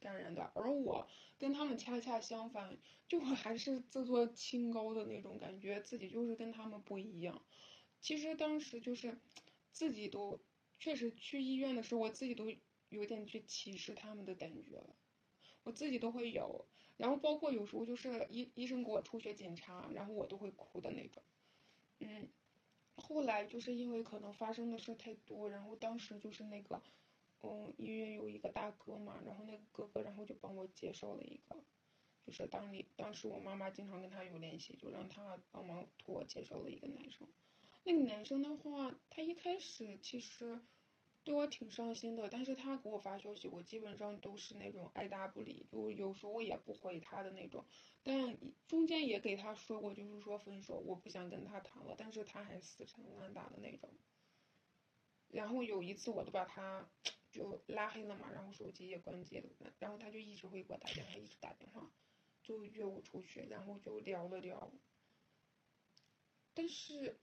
[0.00, 0.50] 感染的。
[0.54, 1.06] 而我
[1.38, 7.44] 跟他们恰恰相反，就我还是自作清高的那种感觉，自己就是跟他们不一样。
[8.00, 9.20] 其实当时就是
[9.70, 10.40] 自己都
[10.78, 12.46] 确实去医院的时候，我自己都
[12.88, 14.96] 有点去歧视他们的感觉了，
[15.62, 16.66] 我自己都会有。
[16.96, 21.22] 然后包括有时候就是医医生给我出血检查，然后我都会哭的那种，
[21.98, 22.28] 嗯，
[22.96, 26.82] 后来就是因为可能发生的事太多，然后当时就是那个，
[27.42, 31.56] 嗯，医院有一个大哥嘛，然后那个哥哥然后就帮我介绍了一个，
[32.26, 37.28] 就是当你当时我妈妈经常跟他有联系，就让他帮忙托我介绍了一个男生，
[37.84, 40.60] 那个男生的话，他一开始其实。
[41.22, 47.62] 对我挺上心的，但是他给我发消息，我基本上都是那种爱答不理，就有时候也不回他的那种。
[48.02, 53.90] 但中间也给他说过，就是说分手，我不想跟他谈了，但是他还死缠烂打的那种。
[55.28, 56.88] 然后有一次我都把他
[57.30, 61.90] 就拉黑了嘛，然后手机也关机了，然后他就一直会给我打电话，一直打电话，
[62.42, 64.72] 就约我出去，然后就聊了聊。
[66.54, 67.18] 但是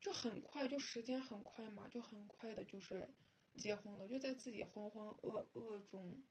[0.00, 3.08] 就很快，就时间很快嘛，就很快的，就是。
[3.54, 6.22] 结婚了，就在自己浑浑噩噩中，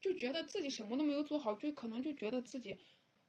[0.00, 2.78] 就觉得自己什么都没有做好，就可能就觉得自己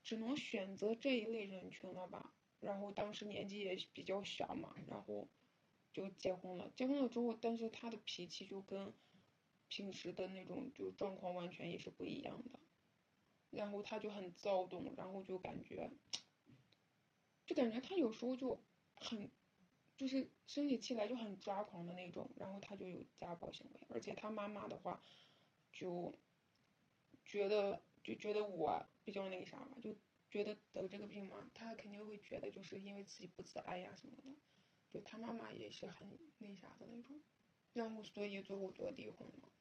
[0.05, 2.33] 只能选择这一类人群了吧。
[2.61, 5.27] 然后当时年纪也比较小嘛，然后
[5.91, 6.71] 就结婚了。
[6.77, 8.93] 结婚了之后，但是他的脾气就跟
[9.69, 12.59] 平时的那种就状况完全也是不一样的。
[13.49, 15.89] 然后他就很躁动，然后就感觉，
[17.45, 18.61] 就感觉他有时候就
[18.95, 19.31] 很。
[19.97, 25.03] 就是生起气来就很抓狂的那种，然后他就有家暴行为，而且他妈妈的话，
[25.73, 26.17] 就
[27.25, 29.93] 觉得就觉得我比较那个啥嘛，就
[30.29, 34.33] 觉得得这个病嘛，他肯定会觉得就是因为自己不自爱呀什么的，
[34.89, 37.19] 就他妈妈也是很那啥的那种，
[37.73, 39.51] 然后所以最后就离婚了，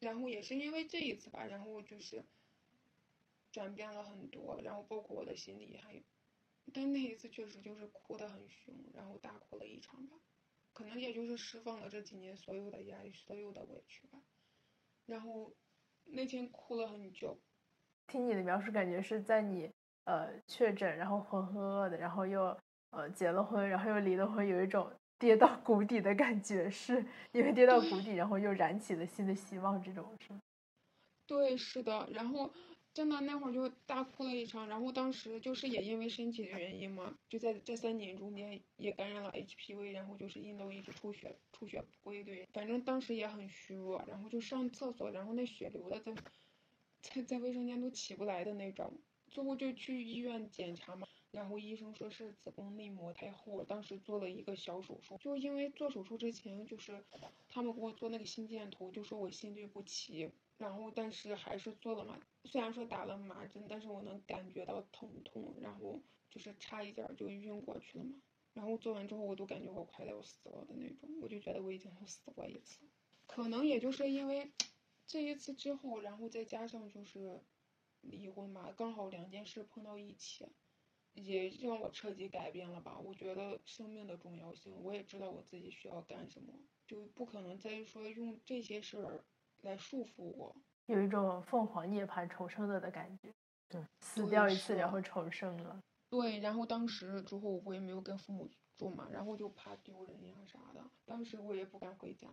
[0.00, 2.24] 然后也是因为这一次吧，然后就是
[3.50, 6.02] 转变了很多，然后包括我的心理还有。
[6.72, 10.16] 但那一次确实就是哭得很凶，然后大哭了一场吧，
[10.72, 14.20] 可能也就是释放了这几年所有的压力、所有的委屈吧。
[15.06, 15.54] 然后
[16.04, 17.40] 那天哭了很久。
[18.06, 19.72] 听你的描述，感觉是在你
[20.04, 22.56] 呃确诊，然后浑浑噩噩的，然后又
[22.90, 30.40] 呃结了婚，然后又离了婚，有一种跌到谷底的感觉，是因为跌到谷底，然后又燃起了新的希望，这种是吗？
[31.26, 32.52] 对，是的，然后。
[32.94, 46.12] 真的那会儿就大哭了一场，然后当时就是也因为身体的原因嘛，就在这三年中间也感染了 HPV，然后就是阴道一直出血，出血不规律，反正当时也很虚弱，然后就上厕所，然后那血流的在
[47.02, 48.92] 在在卫生间都起不来的那种，
[49.28, 57.04] 最后就去医院检查嘛，然后医生说是子宫内膜太厚，当时做了一个小手术，就因为做手术之前就是
[57.48, 60.30] 他们给我做那个心电图，就说我心律不齐。
[60.56, 62.18] 然后，但是还是做了嘛。
[62.44, 68.20] 虽然说打了麻针，但是我能感觉到疼痛，然后就是差一点就晕过去了嘛。
[68.54, 72.80] 然后做完之后，我都感觉我快要死了的那种，我就觉得我已经死过一次。
[73.28, 74.50] 可能也就是因为
[75.06, 77.40] 这一次之后，然后再加上就是
[78.00, 80.44] 离婚吧，刚好两件事碰到一起，
[81.18, 82.98] 也让我彻底改变了吧。
[82.98, 86.52] 我觉得生命的重要性，我也知道我自己需要干什么，
[86.86, 89.24] 就不可能再说用这些事儿。
[89.62, 90.54] 来束缚我。
[90.86, 93.34] 有一种凤凰涅槃重生了的感觉，
[93.68, 95.82] 对，死掉一次然后重生了。
[96.08, 102.28] 对，然后当时之后我也没有跟父母住嘛，然后就怕丢人呀啥的，当时我也不敢回家，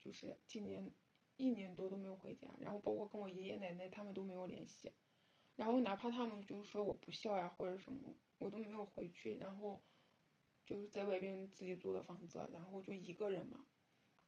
[0.00, 0.90] 就是今年
[1.36, 4.90] 一年多都没有回家，然后包括跟我爷爷奶奶他们都没有联系，
[5.56, 9.84] 然后哪怕他们就是说我不孝呀或者什么，我都没有回去，然后
[10.66, 13.68] 就是在外边自己租的房子，然后就一个人嘛，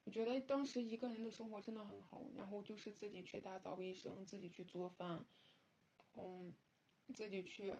[0.04, 5.28] 我觉得当时一个人的生活真的很好，然后就是自己去打扫卫生，自己去做饭，
[6.14, 6.58] 嗯，
[7.14, 7.74] 自己去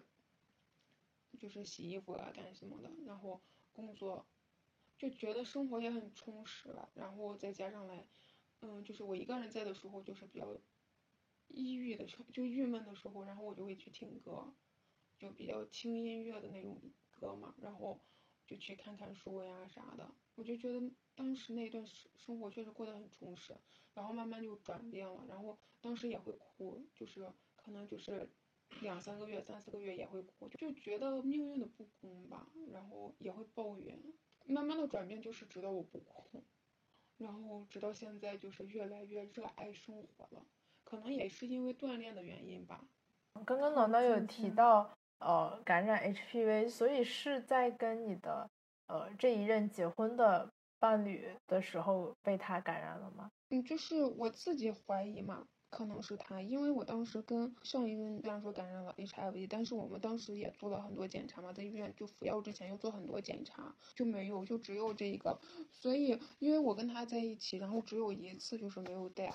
[1.39, 4.31] 就是洗衣服啊干什么的，然后工作，
[4.97, 8.09] 就觉得生活也很充实了，然后再加上来，
[8.59, 10.47] 嗯，就是我一个人在的时候，就是比较
[11.47, 14.53] 抑郁的时候，就郁闷的时候，然后我就会去听歌，
[15.17, 16.79] 就比较轻音乐的那种
[17.11, 17.99] 歌嘛，然后
[18.45, 20.81] 就去看看书呀啥的，我就觉得
[21.15, 23.55] 当时那段生生活确实过得很充实，
[23.93, 28.27] 然后慢慢就转变了，然后当时也会哭，就是可能就是
[28.81, 33.97] 两三个月、三四个月也会哭，就觉得命运的不公吧，然后也会抱怨，
[34.45, 36.43] 慢慢的转变就是直到我不哭，
[37.17, 40.45] 然后直到现在就是越来越热爱生活了，
[40.95, 42.83] 可能也是因为锻炼的原因吧。
[43.45, 48.49] 刚刚暖暖有提到，呃，感染 HPV，所以是在跟你的
[48.87, 53.29] 呃这一任结婚的伴侣的时候被他感染了吗？
[53.49, 65.39] 嗯，就是我自己怀疑嘛，可能是他，因为我当时跟上一任虽然说感染了 HIV，但是我们当时也做了很多检查嘛，在医院就服药之前又做很多检查，就没有，就只有这一个，
[65.71, 69.33] 所以因为我跟他在一起，然后只有一次就是没有带，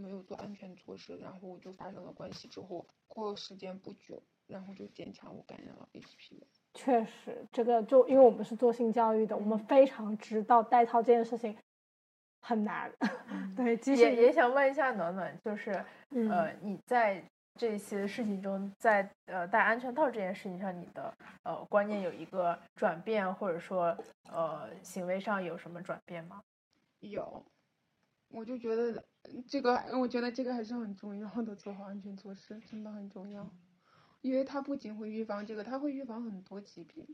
[0.00, 6.42] 没有做安全措施，然后就发生了关系之后，过时间不久，然后就检查我感染了 HPV。
[6.74, 11.56] 确实，这个就因为我们是做性教育的，我们非常知道戴套这件事情
[12.40, 12.92] 很难。
[13.56, 17.24] 对，其实也也想问一下暖暖，就是嗯呃你在
[17.58, 21.10] 这些事情中，在呃戴安全套这件事情上，你的
[21.44, 23.96] 呃观念有一个转变，或者说
[24.30, 26.42] 呃行为上有什么转变吗？
[27.00, 27.42] 有，
[28.28, 28.92] 我就觉得
[29.24, 33.48] 嗯这个，我觉得这个还是很重要的，做好安全措施真的很重要，
[34.20, 37.06] 因为它不仅会预防这个，它会预防很多疾病。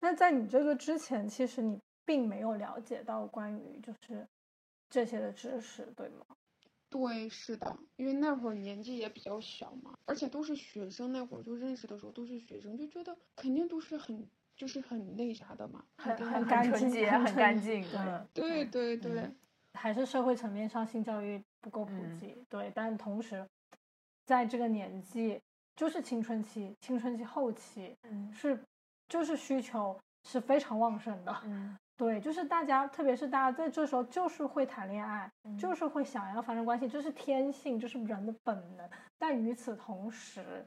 [0.00, 4.26] 那在你这个之前，其实你并没有了解到关于就是
[4.90, 6.26] 这些的知识，对吗？
[6.90, 17.82] 对，是的，因为那会儿年纪也比较小嘛，而且都是学生，那会儿就认识的时候都是学生，就觉得肯定都是很就是很那啥的嘛，很定很干净纯洁，很干净。
[17.82, 19.30] 对嗯对对对，
[19.74, 22.18] 还是社会层面上性教育不够普嗯。
[22.18, 23.46] 及，对，但同时
[24.26, 25.40] 在这个年纪，
[25.76, 28.32] 就是青春期、青春期后期嗯。
[28.32, 28.58] 是
[29.08, 31.76] 就是需求是非常旺盛的，嗯。
[31.96, 35.56] 对，就是大家，特别是大家在这时候就是会谈恋爱，嗯。
[35.56, 38.90] 就是会想要发生关系，这是天性，这是人的本能。
[39.18, 40.66] 但与此同时，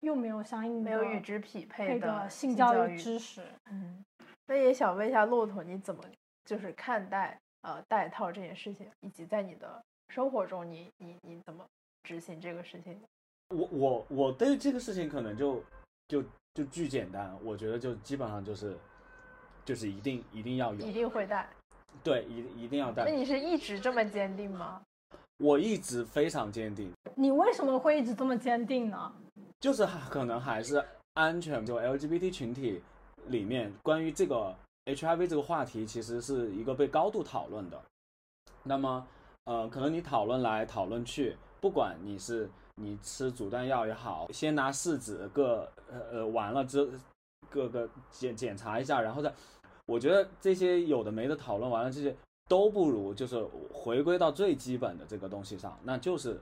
[0.00, 3.42] 又没有相应的没有与之匹配配的的性教教育知识。
[3.70, 4.04] 嗯，
[4.46, 6.04] 那也想问一下骆驼，你怎么
[6.44, 11.64] 就是看待呃戴套这件事情，以及在你的生活中你，你你怎么
[12.02, 12.98] 执行这个事情？
[13.48, 15.62] 我我我对这个事情可能就
[16.06, 16.22] 就
[16.54, 18.76] 就巨简单，我觉得就基本上就是
[19.64, 21.48] 就是一定一定要有一，定会戴。
[22.04, 23.04] 对，一一定要那。
[23.06, 24.82] 你是一直这么坚定吗？
[25.38, 29.12] 我一直非常坚定，你为什么会一直这么坚定呢？
[29.60, 32.82] 就是还可能还是安全，就 LGBT 群体
[33.26, 34.54] 里面关于这个
[34.94, 37.80] HIV 这个话题，其实是一个被高度讨论的。
[38.62, 39.06] 那么，
[39.44, 46.90] 呃，可能你讨论来讨论去，不管你是你吃阻断药也好，先拿试纸各呃呃完了之
[47.50, 49.32] 各个检检查一下，然后再，
[49.86, 52.14] 我觉得这些有的没的讨论完了，这些
[52.48, 56.40] 都不如就是回归到最基本的这个东西上，那就是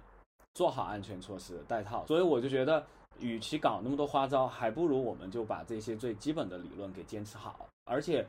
[0.54, 2.06] 做好安全措施，戴套。
[2.06, 2.84] 所以我就觉得，
[3.18, 7.68] 与其搞那么多花招，还不如我们就把这些最基本的理论给坚持好。
[7.84, 8.26] 而且，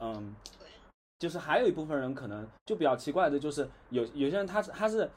[0.00, 0.34] 嗯，
[1.18, 5.10] 就是还有一部分人可能就比较奇怪的，就是有有些人他是他是。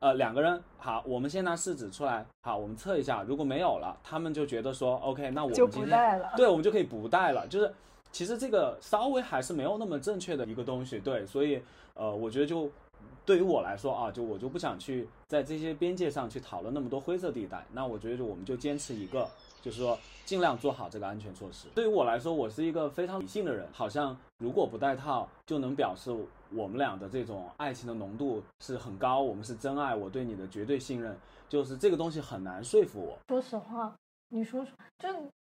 [0.00, 6.32] 呃，两个人好，我们先拿试纸出来，好，我们测一下，如果没有了，他们就觉得说，OK，那我们就今天不带了。
[6.36, 7.46] 对，我们就可以不带了。
[7.46, 7.72] 就是
[8.10, 11.62] 其实这个稍微还是没有那么正确的一个东西，对，所以
[11.94, 12.68] 呃，我觉得就
[13.24, 17.64] 对于我来说啊，就我就不想去在这些边界上去讨论那么多灰色地带。
[17.70, 19.30] 那我觉得就我们就坚持一个，
[19.62, 21.68] 就是说尽量做好这个安全措施。
[21.74, 26.14] 对于我来说，我是一个非常理性的人，好像如果不戴套就能表示
[26.50, 31.16] 我们俩的这种爱情的浓度是很高，我们是真爱，我对你的绝对信任，
[31.48, 33.16] 就是这个东西很难说服我。
[33.28, 33.94] 说实话，
[34.28, 35.08] 你说说，就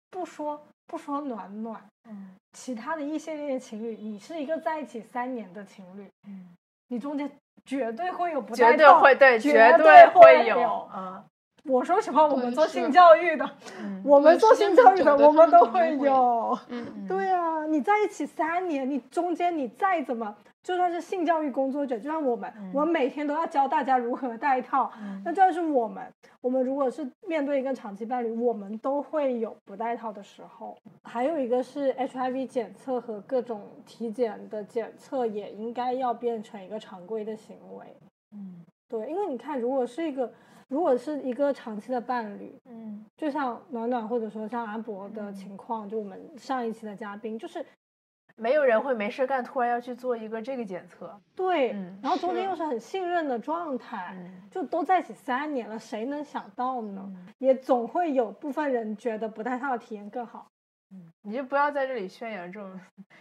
[0.09, 6.49] 不说不说暖暖，嗯其他的异性恋情侣，你是一个在一起三年的情侣，嗯
[6.87, 7.31] 你中间
[7.65, 10.89] 绝对会有不套，对会对，绝绝对会有。
[10.95, 11.23] 嗯
[11.65, 13.49] 我说实话，我们做性教育的，
[13.81, 16.57] 嗯我们做性教育的，我们都会会有。
[16.69, 24.91] 嗯，对啊，你在一起三年，你中间你再怎么，就算是性教育工作者，就像我们，我们每天都要教大家如何戴套。
[25.01, 26.03] 嗯那就算是我们，
[26.41, 30.77] 我们如果是面对一个长期伴侣，我们都会有不戴套的时候。
[31.03, 37.85] 还有一个是 HIV 检测和各种体检的检测，也应该要变成一个常规的行为。
[38.33, 40.31] 嗯对，因为你看，如果是一个，
[40.69, 47.65] 如果是一个长期的伴侣，嗯就像暖暖或者说像阿博的情况，就我们上一期的嘉宾，就是
[48.35, 51.19] 没有人会没事干，突然要去做一个这个检测。
[51.35, 57.03] 对，嗯然后中间又是很信任的状态，嗯就都在一起三年了，谁能想到呢？
[57.03, 60.47] 嗯也总会有部分人觉得不戴套的体验更好。
[61.21, 62.79] 你就不要在这里宣扬这种。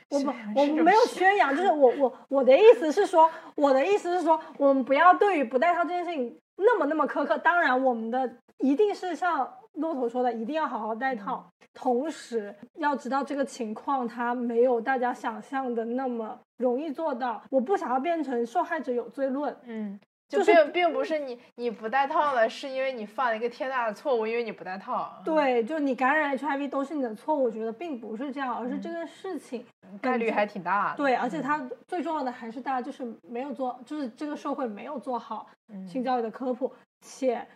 [0.08, 7.38] 我不我们没有宣扬，就是我我我的意思是说，我的意思是说，我们不要对于不戴套这件事情那么那么苛刻。
[7.38, 11.50] 当然，我们的一定是像骆驼说的，一定要好好戴套。
[11.72, 17.40] 同时要知道这个情况，它没有大家想象的那么容易做到。
[17.50, 19.56] 我不想要变成受害者有罪论。
[19.64, 19.98] 嗯，
[20.28, 29.64] 就就是并并不是你你不戴套了，是因为你犯了一个天大的错误，因为你不戴套。，对，就你感染 HIV 都是你的错误，我觉得并不是这样，而是这个事情
[30.02, 30.98] 概率还挺大的。
[30.98, 36.70] 对，而且它最重要的还是大家就是没有做，就是这个社会没有做好嗯性教育的科普，
[37.00, 37.46] 且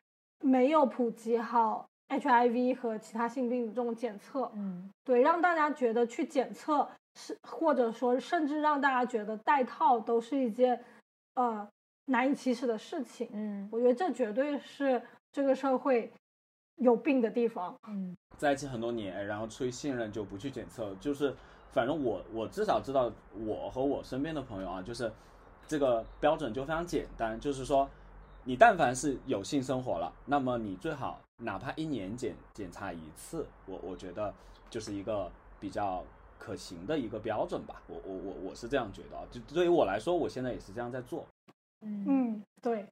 [0.40, 10.82] 没有普及好 HIV 和其他性病的这种检测，嗯对，让大家觉得去检测是，或者说甚至让大家觉得戴套都是一件
[11.34, 11.68] 呃
[12.06, 13.28] 难以启齿的事情。
[13.32, 15.00] 嗯我觉得这绝对是
[15.30, 16.12] 这个社会
[16.76, 17.74] 有病的地方。
[17.88, 21.34] 嗯在一起很多年，然后出于信任就不去检测，就是
[21.70, 23.12] 反正我我至少知道
[23.46, 25.12] 我和我身边的朋友啊，就是
[25.68, 27.88] 这个标准就非常简单，就是说
[28.44, 34.34] 你但凡是有性生活了，那么你最好哪怕一年检检查一次，我我觉得
[34.68, 35.30] 就是一个
[35.60, 36.02] 比较
[36.38, 41.24] 可行的一个标准吧，我我我我是这样觉得啊，就对于我来说，我现在也是这样在做。
[41.82, 42.04] 嗯。
[42.06, 42.86] 嗯，对，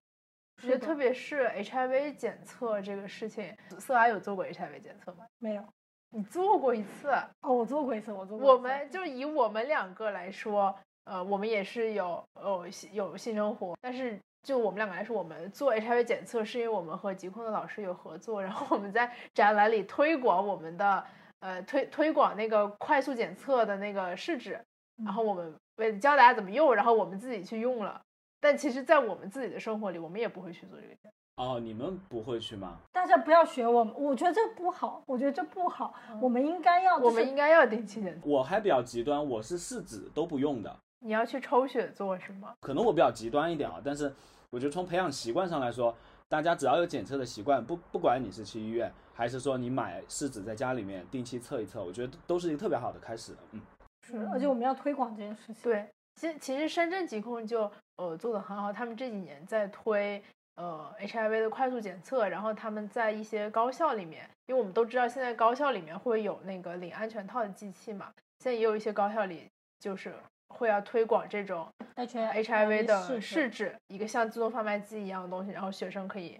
[0.57, 5.26] 我觉得特别是 HIV 检测这个事情，色娃有做过 HIV 检测吗？
[5.38, 5.64] 没有
[6.11, 7.11] 你做过一次。
[7.43, 8.53] 哦，我做过一次，我做过一次。
[8.53, 21.05] 我们就以我们两个来说，呃，我们也是有有性有性生活，但是就我们两个来说，我们做 HIV 检测是因为我们和疾控的老师有合作，然后我们在展览里推广我们的
[21.38, 24.61] 呃推推广那个快速检测的那个试纸，
[25.05, 28.03] 然后我们为了教大家怎么用，然后我们自己去用了。
[28.41, 31.11] 但其实，在我们自己的生活里，我们也不会去做这个检测。
[31.36, 32.78] 哦，你们不会去吗？
[32.93, 38.28] 大家不要学我们，我觉得这不好，我觉得这不好，我们应该要、就是，我们应该要定期检测。
[38.28, 40.74] 我还比较极端，我是试纸都不用的。
[41.01, 42.55] 你要去抽血做是吗？
[42.61, 44.12] 可能我比较极端一点啊，但是
[44.51, 45.95] 我觉得从培养习惯上来说，
[46.28, 53.34] 大家只要有检测的习惯，不不管你是去医院，还是说你买试纸在家里面定期测一测，我觉得都是一个特别好的开始。
[53.53, 53.61] 嗯，
[54.03, 55.62] 是，而且我们要推广这件事情。
[55.62, 55.88] 对，
[56.20, 60.22] 其实其实深圳疾控就呃做的很好，他们这几年在推
[60.56, 69.48] 呃 HIV 的快速检测，然后他们在一些高校里面，因为我们都知道现在高校里面会有那个领安全套的机器嘛，现在也有一些高校里
[69.78, 70.14] 就是
[70.54, 71.66] 会要推广这种
[71.96, 76.38] HIV 的试纸，一个像自动贩卖机一样的东西，然后学生可以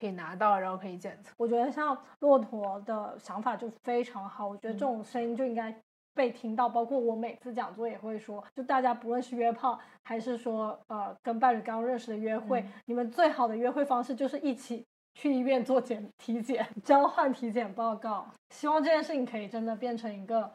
[0.00, 1.30] 可以拿到，然后可以检测。
[1.36, 5.72] 我觉得像骆驼的想法就非常好，我觉得这种声音就应该
[6.14, 6.68] 被听到。
[6.68, 14.84] 包括我每次讲座也会说，就大家不论是约炮还是说呃跟伴侣刚认识的约会，嗯你们最好的约会方式就是一起
[15.14, 18.26] 去医院做检体检，交换体检报告。
[18.50, 20.50] 希望这件事情可以真的变成一个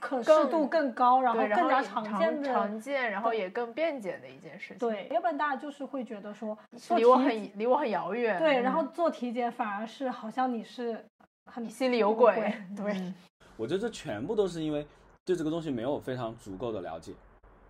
[0.00, 2.52] 可视度更高，然后更加常见的。
[2.52, 4.78] 常见，然后也更便捷的一件事情。
[4.78, 6.56] 对，要不然大家就是会觉得说
[6.96, 8.38] 离我很离我很遥远。
[8.38, 11.02] 对，然嗯后做体检反而是好像你是
[11.50, 12.34] 很心里有有鬼。
[12.76, 13.14] 对， 嗯
[13.56, 14.86] 我觉得这全部都是因为
[15.24, 17.14] 对这个东西没有非常足够的了解，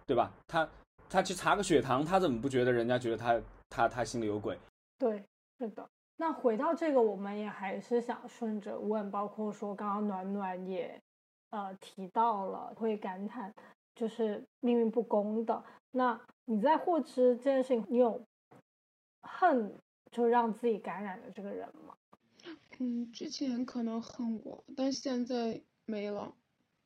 [0.07, 0.33] 对吧？
[0.47, 0.69] 他
[1.09, 4.59] 他去查个血糖，他怎么不觉得人家觉得他他他心里有鬼？
[4.99, 5.25] 对，
[5.59, 5.89] 是的。
[6.17, 11.01] 那回到这个，我们也还是想顺着问，包括说刚刚暖暖也
[11.51, 13.53] 呃提到了，会感叹
[13.95, 15.63] 就是命运不公的。
[15.91, 18.25] 那你在获知这件事情，你有
[19.23, 19.75] 恨
[20.11, 21.95] 就让自己感染的这个人吗？
[22.79, 26.35] 嗯，之前可能恨过，但现在没了，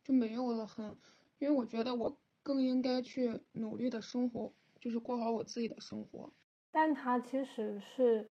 [0.04, 0.96] 就没有了很，
[1.38, 6.32] 因为我觉得我更应该去努力的生活，就是过好我自己的生活。
[6.70, 8.30] 但他其实是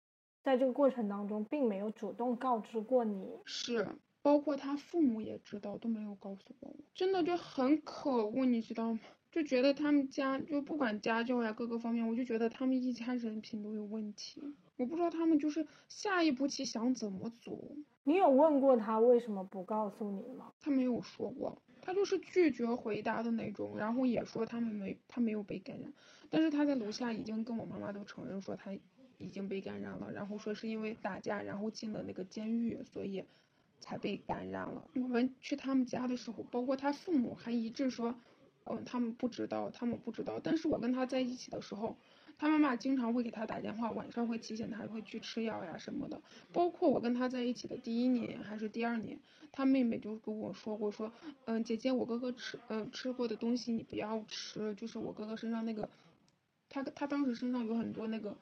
[0.43, 3.39] 在这个过程当中，并没有主动告知过你。
[3.45, 3.89] 是，
[4.23, 9.01] 包括他父母也知道，都没有告诉过我，真的就很可恶，你知道吗？
[9.31, 14.43] 就觉得他们家就不管家教呀各个方面，我就觉得他们一家人品都有问题。
[14.81, 17.77] 我不知道他们就是下一步棋想怎么走。
[18.03, 20.55] 你有问过他为什么不告诉你吗？
[20.59, 25.93] 他没有说过，他就是拒绝回答的那种，然后也说他们没他没有被感染，
[26.31, 28.73] 但是他在楼下已经跟我妈妈都承认说他
[29.19, 33.23] 已经被感染了，然后说是因为打架然后进了那个监狱，所以
[33.81, 34.89] 才被感染了。
[34.95, 38.15] 我们去他们家的时候，包括他父母还一致说，
[38.65, 40.41] 嗯，他们不知道，他们不知道。
[40.43, 41.99] 但是我跟他在一起的时候。
[42.41, 46.19] 他妈妈经常会给他打电话，晚上会提醒他会去吃药呀什么的。
[46.55, 49.21] 包括我跟他在一起的第一年还是第二年，
[49.53, 51.13] 他妹妹就跟我说过说，
[51.45, 55.87] 嗯，姐姐，我哥哥吃嗯吃过的东西你不要吃，就是我哥哥身上那个，
[56.71, 58.35] 他他当时身上有很多那个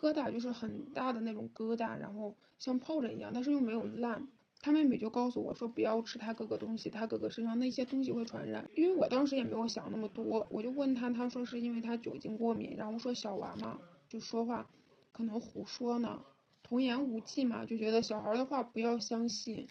[0.00, 4.28] 疙瘩，就是很大的那种疙瘩，然后像疱疹一样，但是又没有烂。
[4.60, 8.68] 他妹妹就告诉我说不要吃他哥哥东西，他哥哥身上那些东西会传染。
[8.74, 13.78] 因为我当时也没有想那么多，我就问他，他说是因为他酒精过敏，然后说小娃嘛
[14.08, 14.68] 就说话
[15.12, 16.22] 可能胡说呢，
[16.62, 19.68] 童言无忌嘛，就觉得小孩的话不要相信，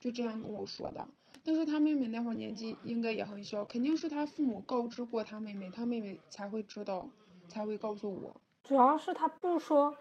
[0.00, 1.06] 就这样跟我说的。
[1.44, 7.08] 但是他妹妹那会儿年纪应该也很小，肯定是他父母告知过他妹妹，他妹妹才会知道，
[7.48, 8.40] 才会告诉我。
[8.62, 9.96] 主要是他不说，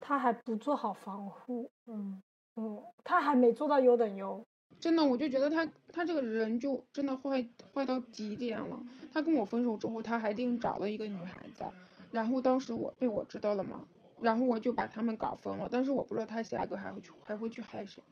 [0.00, 2.22] 他还不做好防护，嗯。
[2.56, 4.44] 嗯，他还没做到优等优，
[4.78, 8.78] 真的，我就觉得他他这个人就真的坏坏到极点了。
[9.12, 11.64] 他跟我分手之后，他还另找了一个女孩子，
[12.10, 13.86] 然后当时我被我知道了嘛，
[14.20, 15.68] 然后我就把他们搞分了。
[15.70, 18.02] 但是我不知道他下一个还会去还会去害谁，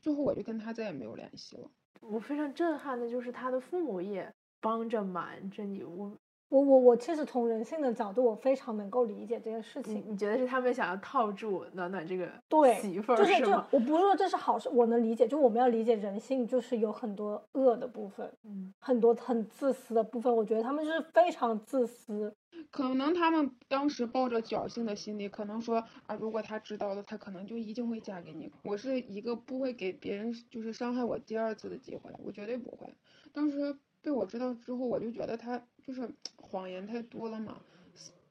[0.00, 1.70] 最后我就跟他再也没有联系了。
[2.00, 6.16] 我非常震撼的就是他的父母也帮着瞒着你，我。
[6.50, 10.04] 我我我其实从人性的角度，我非常能够理解这件事情。
[10.06, 13.66] 你觉得是他们想要套住暖暖这个对媳妇儿是吗？
[13.70, 15.28] 我不是说这是好事，我能理解。
[15.28, 20.34] 就我们要理解人性，就是有很多恶的部分，嗯，很多很自私的部分。
[20.34, 22.34] 我觉得他们就是非常自私。
[22.72, 28.50] 可能他们当时抱着侥幸的心理，可能说啊，如果他知道了，他可能就一定会嫁给你。
[28.64, 32.92] 我是一个不会给别人就是伤害我第二次的机会，我绝对不会。
[33.32, 33.76] 当时。
[34.02, 37.60] 被我知道之后，我就觉得他就是谎言太多了嘛，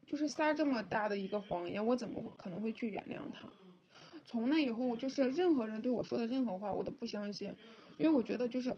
[0.05, 3.49] 就是撒这么大的一个谎言，我怎么可能会去原谅他？
[4.25, 7.53] 从那以后，就是任何人对我说的任何话，我都不相信，
[7.97, 8.73] 因为我觉得就是，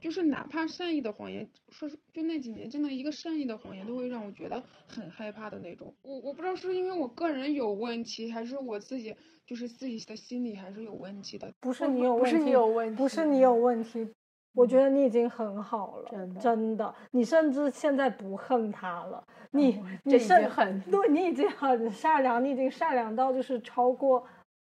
[0.00, 5.92] 就是哪怕善意的谎言，说是就那几年，真的一个善意的谎言都会让我觉得很害怕的那种。
[6.02, 11.52] 我我不知道是因为我个人有问题，还是我自己就是自己的心理还是有问题的。
[11.58, 14.08] 不是你有问题，不是你有问题，不是你有问题。
[14.54, 24.26] 我觉得你已经很好了，真的，真的，你甚至现在不恨他了，你你甚很对，你已经很善良，你已经善良到就是超过，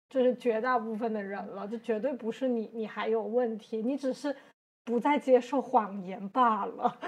[0.09, 4.35] 就是绝大部分的人了，就绝对不是你，你还有问题，你只是
[4.85, 6.99] 不再接受谎言罢了，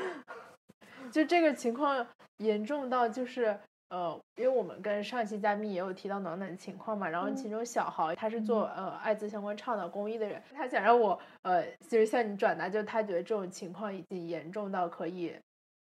[1.12, 2.07] 就这个情况
[2.39, 3.59] 严重到就是。
[3.89, 15.32] 呃，因为我们跟上期嘉宾也有提到暖暖的情况嘛，然后其中小豪他是做呃艾滋相关倡导公益的人，他想让我呃就是向你转达，就是他觉得这种情况已经严重到可以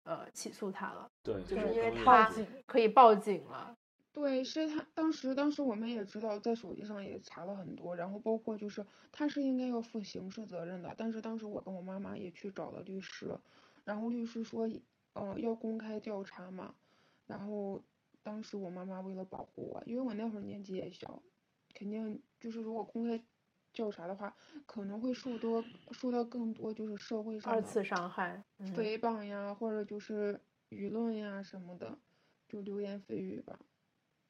[0.04, 2.30] 呃起诉他了，对，就是因为他
[2.66, 3.74] 可以报警了。
[4.12, 13.34] 对，是他当时当时我们也知道，在手机上也查了很多，然后包括就是他是应该要负刑事责任的，但是当时我跟我妈妈也去找了律师，
[13.86, 14.70] 然后律师说，
[15.14, 16.76] 呃，要公开调查嘛，
[17.28, 17.82] 然后。
[18.24, 21.22] 当时我妈妈为了保护我，因为我那会儿年纪也小，
[21.74, 23.24] 肯定就是如果公开
[23.74, 31.98] 叫啥的话，可能会受多受到更多就是社会上二次伤害、诽谤呀，或者就是舆论呀什么的，
[32.48, 33.60] 就流言蜚语吧。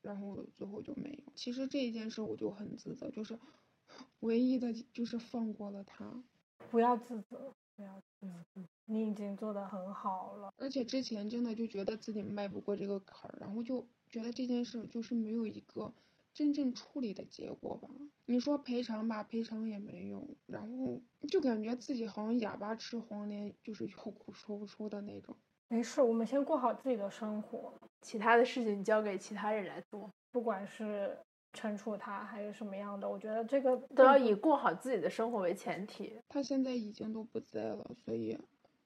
[0.02, 1.32] 然后最后就没有。
[1.34, 3.40] 其实这一件事我就很自责，就是
[4.20, 6.24] 唯一的就是放过了他。
[6.70, 7.54] 不要自责，
[8.86, 15.94] 你已经做的很好了，而且之前真的就觉得自己迈不过这个坎儿，然后就觉得这件事就是没有一个
[16.34, 17.90] 真正处理的结果吧。
[18.26, 25.36] 你说赔偿吧，赔偿也没用，然后就感觉自己好像哑巴吃黄连，就是有苦说不出的那种。
[25.68, 31.18] 没事，我们先过好自己的生活，其他的事情交给其他人来做，不管是
[31.54, 36.20] 惩处他还是什么样的，我觉得这个都要以过好自己的生活为前提。
[36.28, 38.38] 他现在已经都不在了，所以。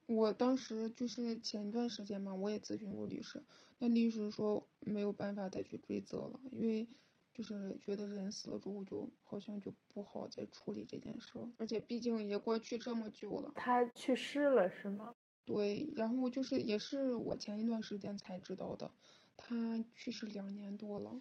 [0.06, 3.44] 我当时就是前一段时间嘛，我也咨询过律师，
[3.78, 6.88] 那律师说没有办法再去追责了，因为
[7.34, 13.52] 就是觉得人死了之后就好像就不好再处理这件事，而且毕竟也过去这么久了。
[13.56, 15.14] 他去世了是吗？
[15.44, 18.90] 对，然后就是也是我前一段时间才知道的，
[19.36, 21.20] 他去世两年多了，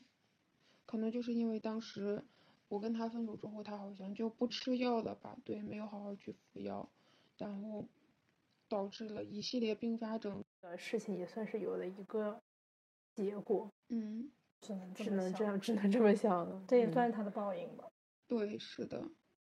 [0.87, 2.25] 可能就是因为当时
[2.69, 5.37] 我跟他分手之后，他好像就不吃药了吧？
[5.45, 6.89] 对，没有好好去服药，
[7.37, 7.87] 然后。
[8.69, 10.43] 导致了一系列并发症。
[10.63, 12.43] 呃事情也算是有了一个
[13.15, 14.29] 结果，嗯，
[14.61, 16.61] 只能只能这样，只能这么想了。
[16.67, 17.85] 这也嗯算是他的报应吧。
[18.27, 18.99] 对，是的，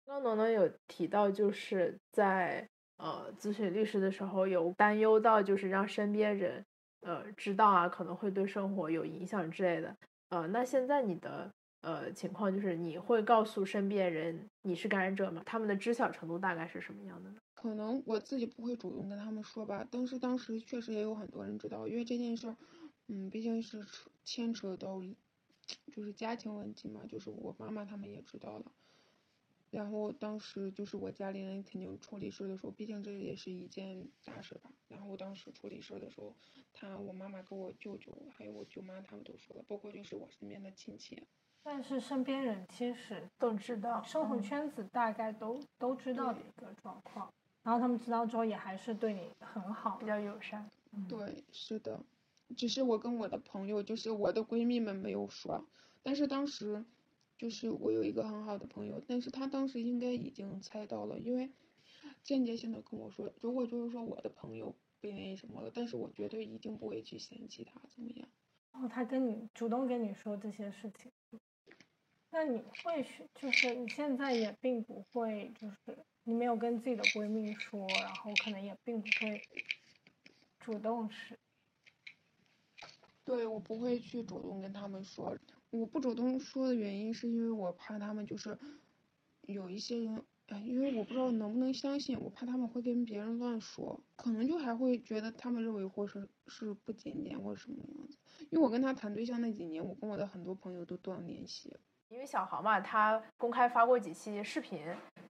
[0.06, 6.64] 刚刚农农有提到，就是在呃咨询律师的时候，有担忧到就是让身边人
[7.02, 9.98] 呃知道啊，可能会对生活有影响之类的。
[10.30, 11.50] 呃，那现在你的
[11.82, 15.42] 呃情况就是你会告诉身边人你是感染者吗？
[15.46, 17.38] 他们的知晓程度大概是什么样的呢？
[17.54, 22.56] 可能我自己不会主动跟他们说吧，但是当时确实也有很多人知道，因为这件事儿，
[23.08, 23.86] 嗯，毕竟是
[24.24, 25.02] 牵扯到
[25.92, 28.66] 就是家庭问题嘛，就是我妈妈他们也知道了。
[29.70, 34.72] 然后当时就是我家里人肯定处理事的时候，毕竟这也是一件大事吧。
[34.88, 36.34] 然后当时处理事的时候，
[36.74, 41.22] 他我妈妈跟我舅舅还有我舅妈他们都说了，包括就是我身边的亲戚。
[41.64, 47.30] 但是身边人其实都知道生活嗯圈子大概都都知道的一个状况，
[47.62, 50.06] 然后他们知道之后也还是对你很好比。
[50.06, 50.70] 较友善。
[51.10, 52.00] 对，是的，
[52.56, 55.68] 只是我跟我的朋友，就是我的闺蜜们没有说，
[56.02, 56.86] 但是当时，
[57.38, 61.52] 就是我有一个很好的朋友，但是他当时应该已经猜到了，因为
[62.24, 68.28] 间接性的跟我说，如果就是说我的朋友被那什么了，但是我绝对一定不会去嫌弃他怎么样。
[68.72, 71.12] 然后他跟你主动跟你说这些事情，
[72.32, 79.42] 那你会去，就是你现在也并不会，就是你没有跟自己的闺蜜说，然后可能也并不会
[80.60, 81.40] 主动是，
[83.24, 85.38] 对，我不会去主动跟他们说。
[85.70, 88.58] 我不主动说的原因是因为我怕他们就是
[89.42, 98.18] 有一些人，哎，因为我不知道能不能相信，我怕他们会跟别人乱说，可能就还会觉得他们认为或是是不检点或者什么样子。
[98.50, 101.76] 因为我跟他谈对象那几年，我跟我的很多朋友都断联系。
[102.10, 104.82] 因为小豪嘛，他公开发过几期视频，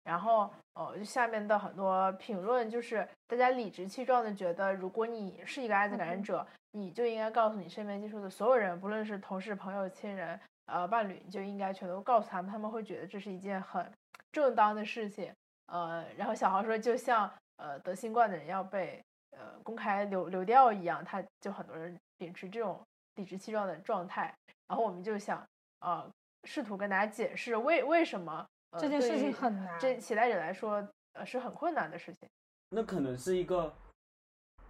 [0.03, 6.45] 然后呃，就下面的很多评论就是大家理直气壮的觉得，如果你是一个艾滋感染者，
[6.79, 13.91] 你就应该告诉你身边接触的所有人，不论是同事、朋友、亲人、呃伴侣，你就应该全都告诉他们，他们会觉得这是一件很
[14.31, 15.33] 正当的事情。
[15.67, 22.81] 呃，然后小豪说，就像呃得新冠的人要被呃公开流流掉一样，他就很多人秉持这种
[23.15, 24.33] 理直气壮的状态，
[24.67, 25.45] 然后我们就想
[25.81, 26.09] 呃。
[26.43, 32.29] 试图跟大家解释为为什么、呃、这件事情很难，这携带者来说呃是很困难的事情。
[32.69, 33.75] 那可能是一个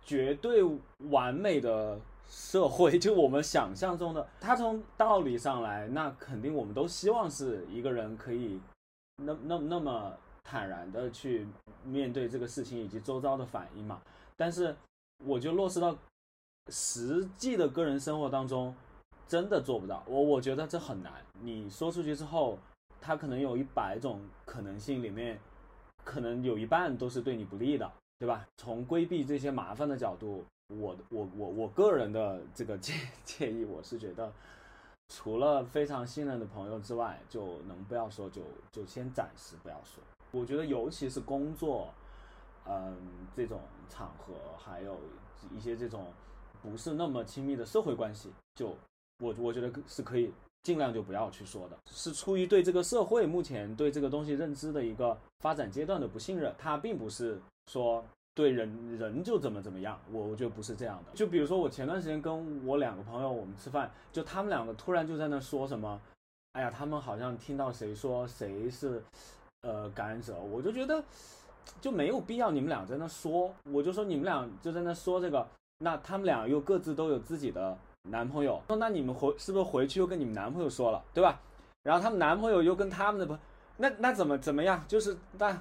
[0.08, 0.64] 绝对
[1.12, 4.28] 完美的社会， 就我们想象中的。
[4.41, 8.60] 他从道理上来，那肯定我们都希望是一个人可以
[9.18, 10.12] 那那那么
[10.43, 11.45] 坦然的去
[11.84, 14.01] 面对这个事情以及周遭的反应嘛。
[14.36, 14.76] 但是
[15.24, 15.95] 我就落实到
[16.70, 18.74] 实际的个人生活当中。
[19.30, 21.12] 真的做不到，我我觉得这很难。
[21.41, 22.58] 你说出去之后，
[23.01, 25.38] 他可能有一百种可能性，里面
[26.05, 28.47] 可能有一半都是对你不利的，对吧？
[28.57, 34.32] 从规避这些麻烦的角度，我我我我个人的这个建 建议，我是觉得，
[35.09, 38.41] 除了非常信任的朋友之外，就能不要说就
[38.72, 40.03] 就先暂时不要说。
[40.32, 41.93] 我觉得尤其是工作，
[42.65, 42.97] 嗯，
[43.36, 44.99] 这种场合，还有
[45.55, 46.07] 一些这种
[46.61, 48.76] 不是那么亲密的社会关系，就。
[49.20, 58.03] 我我觉得是可以尽量就不要去说的，是出于对这个社会目前对这个东西认知的一个发展阶段的不信任，它并不是说
[58.34, 61.11] 对人人就怎么怎么样，我我觉得不是这样的。
[61.13, 65.99] 就比如说我前段时间跟我两个朋友我们吃饭，就他们两个突然就在那说什么，
[66.53, 69.03] 哎呀，他们好像听到谁说谁是
[69.61, 71.03] 呃感染者，我就觉得
[71.80, 75.47] 就没有必要你们俩在那说，我就说你们俩就在那说这个，
[75.80, 77.78] 那他们俩又各自都有自己的。
[78.09, 81.41] 男朋友说：“那你们回是不是回去又跟你们男朋友说了，对吧？
[81.84, 83.38] 然后他们男朋友又跟他们的朋，
[83.76, 84.82] 那那怎么怎么样？
[84.88, 85.59] 就是那，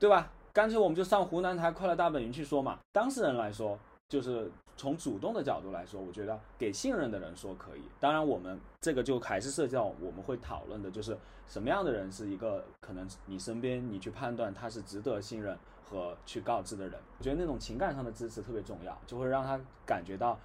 [0.00, 0.28] 对吧？
[0.54, 2.78] 干脆我们就上湖南台快乐大本营去说嘛。
[2.92, 3.76] 当事人来说，
[4.08, 7.82] 就是从主动的角度来说，我觉得给信任的人说可以。
[7.98, 17.00] 当然，我们这个就还是涉及到我们会讨论的，就是什么样的人是一个可能你身边你去判断他是值得信任和去告知的人。
[17.18, 20.38] 我觉得那种情感上的支持特别重要，就会让他感觉到，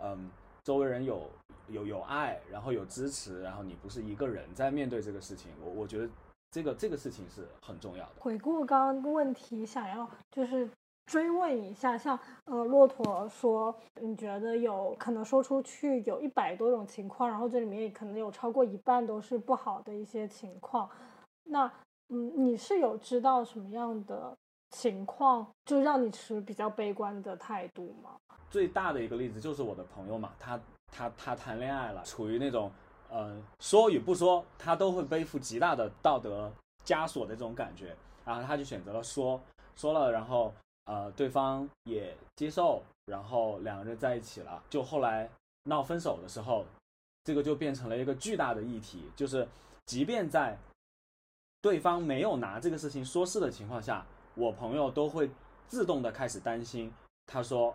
[0.00, 0.30] 嗯。”
[0.66, 1.30] 周围人有
[1.68, 6.08] 有有爱，然后有支持，然后你不是一个人在面对这个事情，我我觉得
[6.56, 8.12] 这个这个事情是很重要的。
[8.18, 10.66] 回顾刚刚的问题，想要就是
[11.04, 20.88] 追问一下，像呃骆驼说，你觉得有可能说出去有一百多种情况，然后这里面可能有超过一半都是不好的一些情况，
[21.44, 21.70] 那
[22.08, 24.34] 嗯，你是有知道什么样的
[24.70, 28.16] 情况就让你持比较悲观的态度吗？
[28.48, 30.58] 最大的一个例子就是我的朋友嘛，他
[30.90, 32.72] 他他谈恋爱了，处于那种
[33.08, 36.52] 呃说与不说，他都会背负极大的道德
[36.84, 39.40] 枷锁的这种感觉，然后他就选择了说，
[39.76, 40.52] 说了，然后
[40.84, 45.28] 呃对方也接受，然后两个人在一起了，就后来
[45.64, 46.64] 闹分手的时候，
[47.24, 49.46] 这个就变成了一个巨大的议题，就是
[49.86, 50.58] 即便在
[51.60, 55.30] 对方没有拿这个事情说事的情况下，我朋友都会
[55.66, 56.92] 自动的开始担心，
[57.26, 57.74] 他说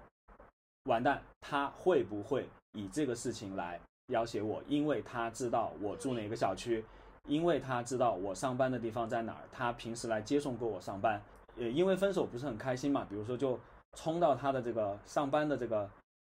[0.85, 3.79] 完蛋，他会不会以这个事情来
[4.11, 4.61] 要挟我？
[4.67, 6.85] 因为他知道我住哪个小区，
[7.27, 11.21] 因为他知道我上班的地方在哪儿，他平时来接送过我上班。
[11.57, 13.59] 呃，因为分手不是很开心嘛，比如说就
[13.97, 15.89] 冲到他的这个上班的这个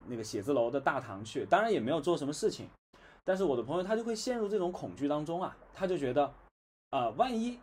[0.06, 2.68] 那个写字楼的大堂去，当然也没有做什么事情，
[3.22, 6.32] 但是我的朋友他就会陷入这种恐惧当中啊，他就觉得，
[6.90, 7.58] 呃，万一，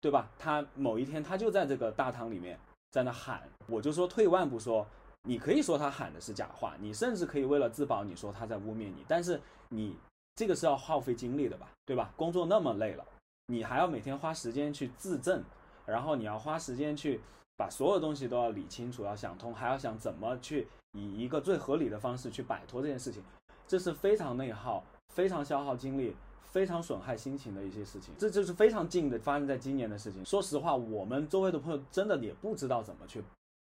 [0.00, 0.28] 对吧？
[0.38, 2.58] 他某一天他就在这个大堂里面
[2.90, 4.86] 在那喊，我就说退万步说，
[5.26, 9.96] 你可以说他喊的是假话，你甚至可以为了自保，你说他在污蔑你，但是你
[10.36, 12.12] 这个是要耗费精力的吧，对吧？
[12.16, 13.04] 工作那么累了，
[13.48, 15.42] 你还要每天花时间去自证。
[15.84, 17.20] 然后你要花时间去
[17.56, 20.66] 把所有东西都要理清楚，要想通，还要想怎么去
[20.98, 23.22] 以一个最合理的方式去摆脱这件事情，
[23.68, 24.82] 这是非常内耗、
[25.14, 28.12] 非常消耗精力、非常损害心情的一些事情。
[28.18, 30.24] 这就是非常近的发生在今年的事情。
[30.24, 33.22] 说实话，我们周围的朋友真的也不知道怎么去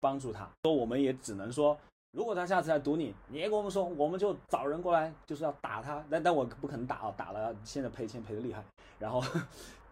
[0.05, 1.75] 帮助他，说我们也只能说，
[2.13, 6.05] 如果他下次来堵你，你也跟我们说，我们就找人过来，就是要打他。
[6.11, 8.63] 但但我不可能打啊，打了现在赔钱赔的厉害。
[8.99, 9.23] 然后。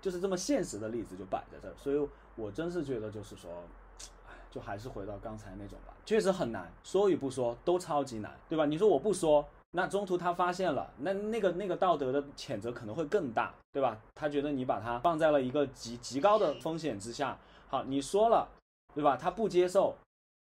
[0.02, 3.48] 就是这么现实的例子就摆在这儿，所以我真是觉得就是说，
[4.50, 8.66] 就还是回到刚才那种吧，确实很难，说与不说都超级难，对吧？
[8.66, 13.96] 你说我不说，那中途他发现了，那那个那个道德的谴责可能会更大，对吧？
[14.12, 17.38] 他觉得你把他放在了一个极极高的风险之下，
[17.68, 18.48] 好，你说了，
[18.94, 19.16] 对吧？
[19.16, 19.94] 他不接受，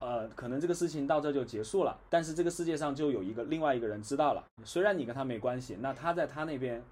[0.01, 6.83] 呃，可能这个事情到这就结束了，但是这个世界上就有一个另外一个人知道了，虽然你跟他没关系，那他在他那边。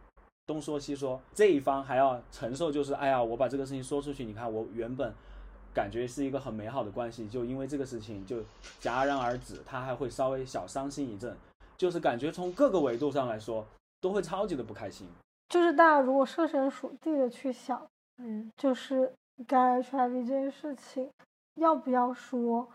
[0.48, 5.12] 东说西说，这一方还要承受，就是哎呀，我把这个事情说出去，你看我原本
[5.74, 8.36] 感觉是一个很美好的关系，就因为这个事情就
[8.80, 11.36] 戛然而止，他还会稍微小伤心一阵，
[11.76, 13.66] 就是感觉从各个维度上来说
[14.00, 15.08] 都会超级的不开心。
[15.48, 17.84] 就是大家如果设身处地的去想，
[18.18, 19.12] 嗯，就是
[19.48, 21.10] 感染 HIV 这件事情
[21.56, 22.66] 要不要说？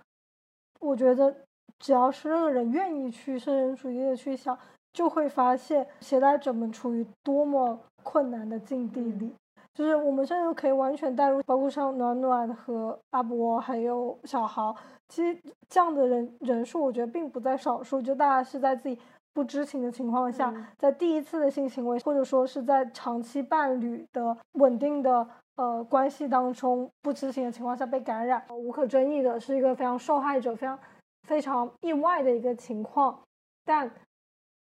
[0.80, 1.36] 我觉得
[1.80, 4.58] 只要是任何人愿意去设身处地的去想。
[4.94, 9.34] 就会发现携带者们处于多么困难的境地里，
[9.74, 14.76] 就是我们甚至可以完全带入，包括像暖暖和阿伯还有小豪，
[15.08, 18.02] 其实这样的人人数，我觉得并不在少数。
[18.02, 19.00] 就大家是在自己
[19.34, 25.26] 不知情的情况下，在第一次的性行为，或者说是在长期伴侣的稳定的
[25.56, 30.80] 呃关系当中不知情的情况下被感染，无可争议的是一个非常受害者、非常
[31.28, 33.20] 非常意外的一个情况，
[33.66, 33.92] 但。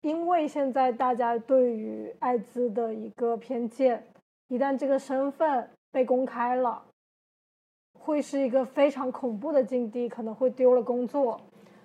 [0.02, 4.06] 因为现在大家对于艾滋的一个偏见，
[4.50, 6.84] 一旦这个身份被公开了，
[7.98, 11.40] 会是一个非常恐怖的境地，可能会丢了工作，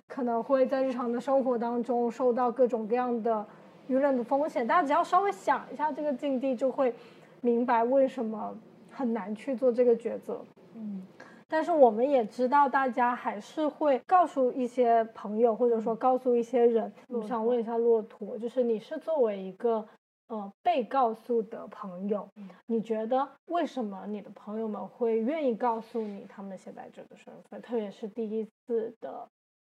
[0.08, 3.46] 可能会在日常的生活当中受到各种各样的
[3.88, 4.66] 舆论的风险。
[4.66, 6.92] 大家只要稍微想一下这个境地，就会
[7.40, 8.52] 明白为什么
[8.98, 10.44] 很难去做这个抉择。
[10.74, 11.02] 嗯。
[11.50, 16.92] 但是我们也知道，大家还是会告诉一些朋友，或者说告诉一些人。
[17.08, 19.88] 我想问一下骆驼，就是你是作为一个
[20.28, 22.28] 呃被告诉的朋友，
[22.66, 27.62] 你觉得为什么你的朋友们会愿意告诉你他们携带者的身份？
[27.62, 29.26] 特别是第一次的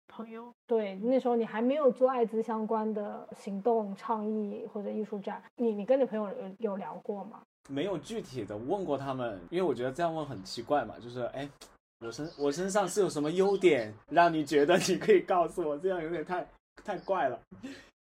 [0.07, 7.41] 朋友，对，那时候你还没有做艾滋相关的行动倡议或者艺术展，你你跟你朋友有有聊过吗？
[7.67, 10.95] 没有具体的问过他们，因为我觉得这样问很奇怪嘛。
[10.99, 11.49] 就是，哎，
[11.99, 15.77] 我身我身上是有什么优点让你觉得你可以告诉我？
[15.77, 16.47] 这样有点太
[16.83, 17.39] 太怪了，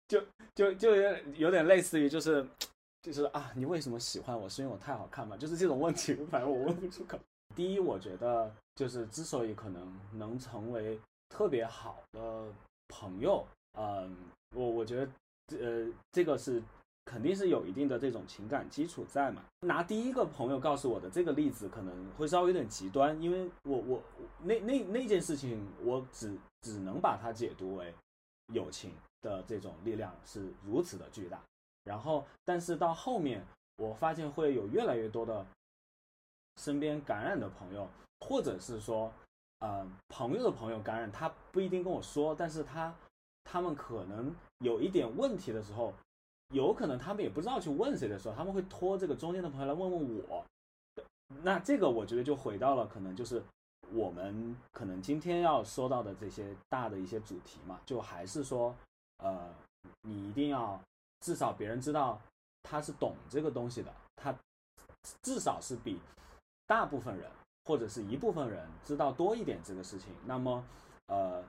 [0.06, 0.22] 就
[0.54, 2.46] 就就有点有点类似于就是
[3.00, 4.48] 就是啊，你为什么喜欢我？
[4.48, 5.36] 是因为我太好看吗？
[5.36, 7.18] 就是这种问题，反正我问不出口。
[7.56, 10.98] 第一，我觉得就是之所以可能能成为
[11.30, 12.44] 特别好的
[12.88, 13.46] 朋友，
[13.78, 14.14] 嗯，
[14.54, 15.08] 我我觉得
[15.58, 16.62] 呃，这个是。
[17.06, 19.44] 肯定是有一定的这种情感基础在嘛。
[19.60, 24.02] 拿第一个朋友告诉我的这个例子可能会稍微有点极端，因为我我
[24.42, 27.94] 那那那件事情，我只只能把它解读为
[28.54, 31.40] 友情的这种力量是如此的巨大。
[31.84, 33.44] 然后，但是到后面
[33.76, 35.46] 我发现会有越来越多的
[36.56, 37.86] 身边感染的朋友，
[38.20, 39.12] 或者是说，
[39.58, 42.94] 呃，朋友的朋友感染，他不一定跟我说，但是他
[43.44, 45.92] 他们可能有一点问题的时候。
[46.50, 50.44] 有可能他们也不知道去问谁的时候，他们会托这个中间的朋友来问问我。
[51.42, 53.42] 那这个我觉得就回到了可能就是
[53.90, 58.74] 我们可能今天要说到的这些大的一些主题嘛，就还是说，
[59.18, 59.52] 呃，
[60.02, 60.80] 你一定要
[61.20, 62.20] 至少别人知道
[62.62, 64.34] 他是懂这个东西的，他
[65.22, 65.98] 至少是比
[66.66, 67.28] 大部分人
[67.64, 70.12] 或者是一部分人知道多一点这个事情。
[70.24, 70.64] 那么，
[71.06, 71.42] 呃，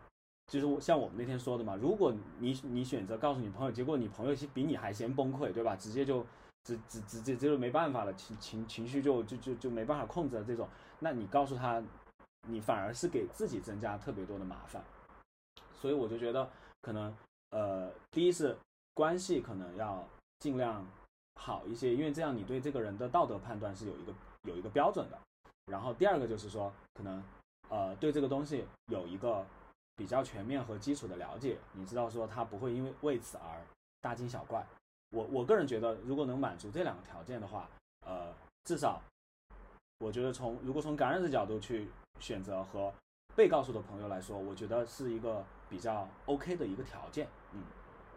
[0.48, 5.76] 就是像我们那天说的嘛，如果你你选择告诉你朋友，结果你朋友比你还先崩溃，对吧？
[5.76, 6.24] 直接就
[6.64, 10.70] 直直直接就没办法了，情情情绪就就就就没办法控制了这种，
[11.00, 11.84] 那你告诉他，
[12.48, 14.84] 你反而是给自己增加特别多的麻烦。
[15.74, 16.48] 所以我就觉得，
[16.82, 17.12] 可能
[17.50, 18.56] 呃，第一是
[18.94, 20.08] 关系可能要
[20.40, 20.86] 尽量
[21.42, 25.18] 好一些，因为这样你对这个人的道德判断是有一个有一个标准的。
[25.66, 27.24] 然后第二个就是说，可能
[27.70, 29.44] 呃对这个东西有一个。
[29.96, 33.62] 比较全面和基础的了解，你知道说他不会因为为此而
[34.02, 34.66] 大惊小怪。
[35.12, 37.70] 我我个人觉得，如果能满足这两个条件的话，
[38.06, 38.34] 呃，
[38.66, 39.02] 至少
[40.00, 41.88] 我觉得从如果从感染的角度去
[42.20, 42.94] 选择和
[43.36, 47.28] 被告诉的朋友来说，我觉得是一个比较 OK 的一个条件。
[47.54, 47.62] 嗯，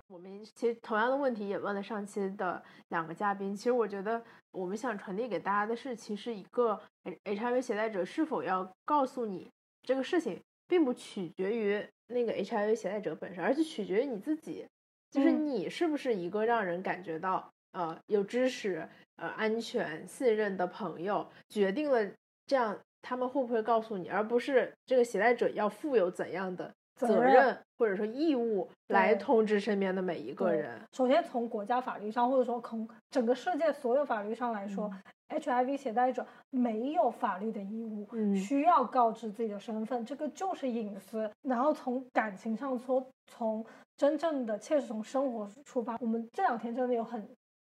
[0.08, 3.54] 我们其实同样的问题也问了上期的两个嘉宾。
[3.54, 4.20] 其实我觉得
[4.50, 6.80] 我们想传递给大家的是，其实一个
[7.24, 9.48] HIV 携带者是否要告诉你
[9.82, 10.42] 这个事情。
[10.68, 14.66] 并不取决于那个 HIV 携带者本身，而是取决于你自己，
[15.10, 22.06] 就是你是不是一个让人感觉到呃有知识、呃安全、信任的朋友，决定了
[22.46, 26.74] 这样他们会不会告诉你，而不是这个携带者要负有怎样的
[27.06, 30.80] 责任或者说义务来通知身边的每一个人。
[30.92, 34.90] 首先从国家法律上，或者说从整个世界所有法律上来说。
[35.28, 41.30] HIV 携带者没有法律的义务，需要告知自己的身份，这个就是隐私。
[41.42, 43.62] 然后从感情上说，从
[43.94, 47.28] 真正的切实从生活出发，我们这两天真的有很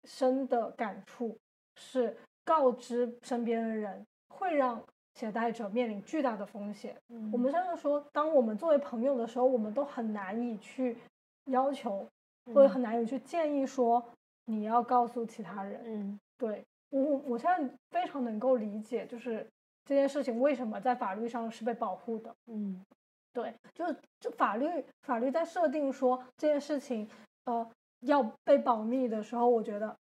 [0.05, 1.37] 深的感触，
[1.75, 4.83] 是告知身边的人会让
[5.15, 6.95] 携带者面临巨大的风险。
[7.31, 10.97] 我们甚至说，当我们作为朋友的时候，我们都很难以去
[11.45, 12.07] 要求，
[12.53, 14.03] 或者很难以去建议说
[14.45, 15.81] 你要告诉其他人。
[15.85, 16.65] 嗯，对。
[16.89, 19.47] 我我现在非常能够理解，就是
[19.83, 22.35] 这件事情为什么在法律上是被保护的。
[22.45, 22.85] 嗯，
[23.33, 24.67] 对，就是就法律
[25.01, 27.09] 法律在设定说这件事情
[27.45, 27.67] 呃
[28.01, 29.97] 要被保密的时候，我觉得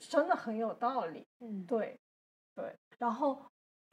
[0.00, 1.24] 真的很有道理。
[1.38, 1.96] 嗯，对
[2.56, 2.74] 对。
[2.98, 3.40] 然后，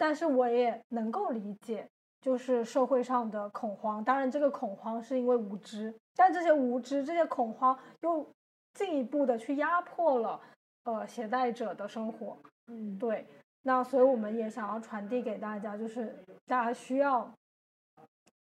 [0.02, 1.88] 但是我也能够理解，
[2.22, 4.04] 就是社会上的恐慌。
[4.04, 8.28] 当然，这个恐慌是因为无知，但这些无知、这些恐慌又
[8.74, 10.42] 进一步的去压迫了。
[10.86, 12.36] 呃，携带者的生活，
[12.66, 13.28] 嗯，对，
[13.62, 17.32] 那所以我们也想要传递给大家，就是大家需要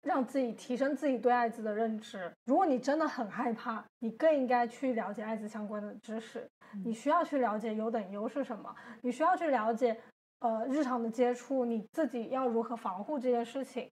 [0.04, 2.32] 让自己提升自己对艾滋的认知。
[2.46, 6.48] 如果你真的很害怕，你更应该去了解艾滋相关的知识。
[6.86, 10.00] 你需要去了解优等优是什么，你需要去了解
[10.42, 13.90] 呃日常的接触，你自己要如何防护这件事情，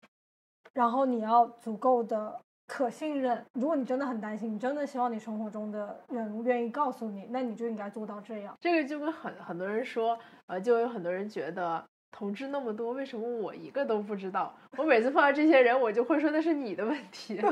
[0.74, 2.39] 然后你要足够的。
[2.72, 3.43] 可信任。
[3.54, 8.56] 如果你真的很担心，你真的希望你生活中的人愿意告诉你，那你就应该做到这样。
[8.62, 14.56] 这个就跟很很多人说，呃，就有很多人觉得同志那么多，为什么我一个都不知道？
[14.78, 17.52] 我每次碰到这些人，我就会说那是你的问题，对，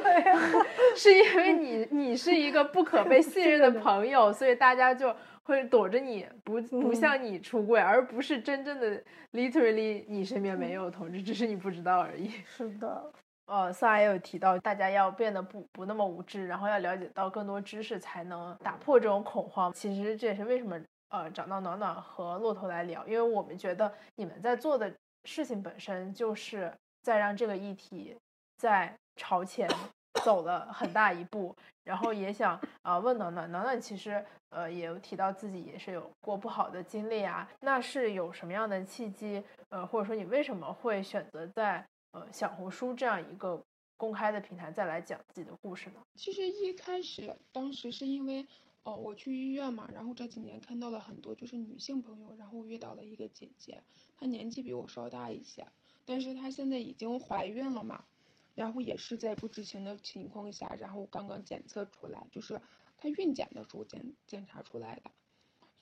[0.96, 5.12] 是因为你你是一个不 可被信任的朋友，所以大家就
[5.48, 12.30] 会躲着你，不不向你出柜，而不是真正的 literally 你身边没有同志，只是你不知道而已。
[12.46, 13.12] 是的。
[13.46, 19.72] 呃，萨也有提到，大家要变得不不那么无知，然后要了解到更多知识，才能打破这种恐慌。
[19.72, 20.78] 其实这也是为什么
[21.12, 24.94] 呃找到暖暖和骆驼来聊，因为我们觉得你们在做的
[25.24, 26.70] 事情本身就是
[27.04, 28.18] 在让这个议题
[28.58, 29.66] 在朝前
[30.24, 31.56] 走了很大一步。
[31.84, 39.44] 然后也想啊问暖暖，暖暖其实呃也有提到自己也是有过不好的经历啊，那是有什么样的契机？
[39.70, 41.86] 呃，或者说你为什么会选择在？
[42.12, 43.62] 呃，小红书这样一个
[43.98, 46.02] 公开的平台，再来讲自己的故事呢？
[46.16, 48.48] 其实一开始，当时是因为，
[48.84, 53.84] 哦，我去医院嘛，然后这几年看到了很多就是女性朋友，然后遇到了一个姐姐，
[54.18, 55.68] 她年纪比我稍大一些，
[56.06, 58.06] 但是她现在已经怀孕了嘛，
[58.58, 62.60] 然后也是在不知情的情况下，然后刚刚检测出来，就是
[62.98, 65.12] 她孕检的时候检检查出来的。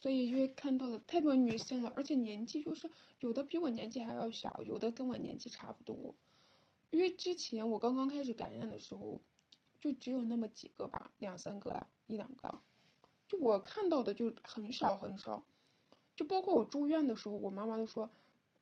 [0.01, 6.13] 所以因为看到了太多女性了，而且年纪就是有的比我年纪还要小，有的跟我年纪差不多。
[6.89, 9.21] 因为之前我刚刚开始感染的时候，
[9.79, 12.59] 就只有那么几个吧，两三个，一两个，
[13.29, 15.45] 就我看到的就很少很少。
[16.17, 18.11] 就包括我住院的时候，我妈妈都说，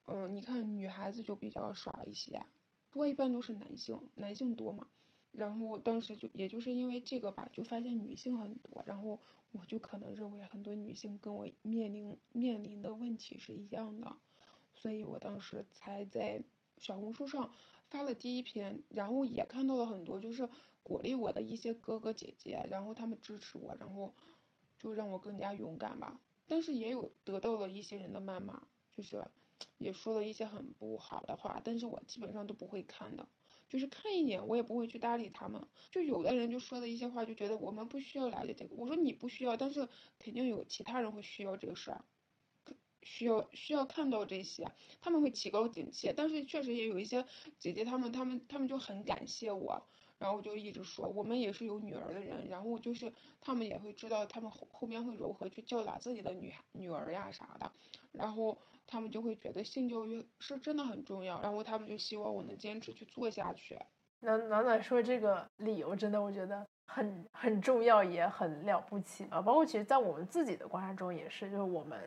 [0.06, 2.46] 嗯，你看女孩子就比较少一些，
[2.94, 4.88] 多一般都是男性，男性多嘛。
[5.34, 9.20] 然后当时就也就是因为这个吧，就发现女性很多，然后。
[9.56, 14.18] 我就可能认为很多女性跟我面临面临的问题是一样的，
[14.74, 16.42] 所以我当时才在
[16.80, 17.54] 小红书上
[17.88, 20.50] 发了第一篇，然后也看到了很多就是
[20.82, 24.16] 鼓励我的一些哥哥姐姐，然后他们支持我，然后
[24.80, 26.20] 就让我更加勇敢吧。
[26.48, 28.64] 但是也有得到了一些人的谩骂，
[28.98, 29.24] 就是
[29.84, 33.28] 也说了一些很不好的话，但是我基本上都不会看的。
[33.70, 35.68] 就是看一眼，我也不会去搭理他们。
[35.92, 38.76] 就有的人就说的一些话，就觉得我们不需要了解这个。
[38.76, 42.06] 我说你不需要，但是肯定有其他人会需要这个事儿，
[43.02, 44.72] 需要需要看到这些，
[45.02, 46.14] 他们会提高警惕。
[46.16, 47.26] 但是确实也有一些
[47.58, 49.88] 姐姐，他们他们他们就很感谢我。
[50.24, 53.12] 然后我就一直说，我们也是有女儿的人，然后就是
[53.42, 57.70] 他们也会知道，他们后后面会如何去教导自己的女女儿呀啥的，
[58.14, 58.58] 然后
[58.88, 63.78] 他们就会觉得性教育是真的很重要，然后他们就希望我能坚持去做下去。
[64.22, 69.42] 暖暖暖说这个理由真的，我觉得很很重要，也很了不起啊！
[69.42, 72.00] 包括其实，在我们自己的观察中也是，就是我们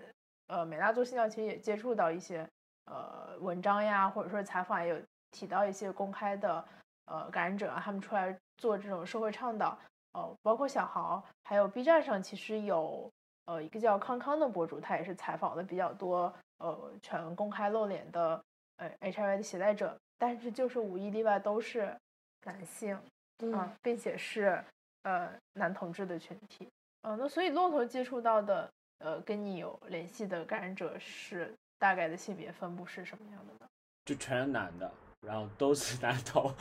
[0.47, 2.49] 呃，美大做性教其实也接触到一些
[2.87, 4.97] 呃文章呀，或者说采访也有
[5.31, 6.67] 提到一些公开的。
[7.07, 9.79] 呃，感染者啊，他们出来做这种社会倡导，
[10.13, 13.11] 呃，包括小豪，还有 B 站上其实有
[13.47, 18.43] 呃一个叫康康的博主，他也是采访的比较多，呃，全公开露脸的
[18.77, 21.97] 呃 HIV 的携带者，但是就是无一例外都是
[22.45, 22.99] 男性，
[23.39, 24.63] 嗯，并且是
[25.03, 26.69] 呃男同志的群体，
[27.03, 33.71] 嗯，那所以骆驼接触到的呃跟你有联系的感染者是大概的性别分布是什么样的呢？
[34.05, 34.91] 就全是男的。
[35.27, 36.53] 然后都是男头，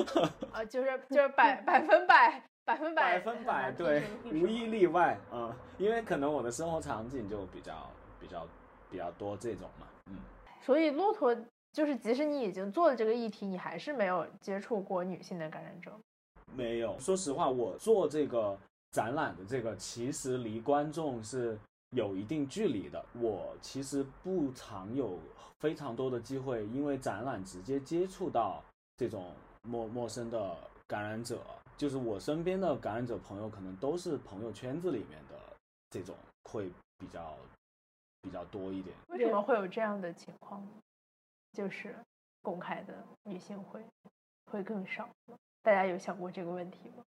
[0.50, 8.46] 啊，就是就是百百分百百分百百分百对，无一例外啊，因为可能我的生活场景就比较比较
[8.90, 10.16] 比较多这种嘛，嗯。
[10.62, 11.36] 所以骆驼
[11.72, 15.92] 就是，即使你已经做了这个议题，你还是没有接触过女性的感染者。
[16.56, 18.58] 没有，说实话，我做这个
[18.90, 21.58] 展览的这个，其实离观众是。
[21.94, 25.18] 有一定距离的，我其实不常有
[25.60, 28.62] 非常多的机会，因为展览直接接触到
[28.96, 29.32] 这种
[29.62, 31.40] 陌陌生的感染者，
[31.76, 35.38] 就是我身边的感染者朋友，可能都是朋友圈子里面的
[35.90, 36.14] 这种
[36.44, 36.68] 会
[36.98, 37.36] 比较
[38.22, 38.94] 比较多一点。
[39.08, 40.66] 为什么会有这样的情况？
[41.52, 41.94] 就是
[42.42, 43.80] 公开的女性会
[44.46, 45.08] 会更少，
[45.62, 47.04] 大家有想过这个问题吗？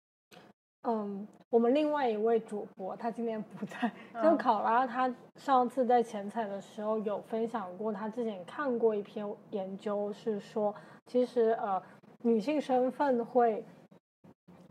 [0.85, 3.91] 嗯，我们另外一位主播他今天不在，
[4.23, 10.75] 就考拉他上次在前彩的时候有分享过，他之前看过一篇研究，是说
[11.07, 11.81] 其实呃
[12.23, 13.65] 女性身份会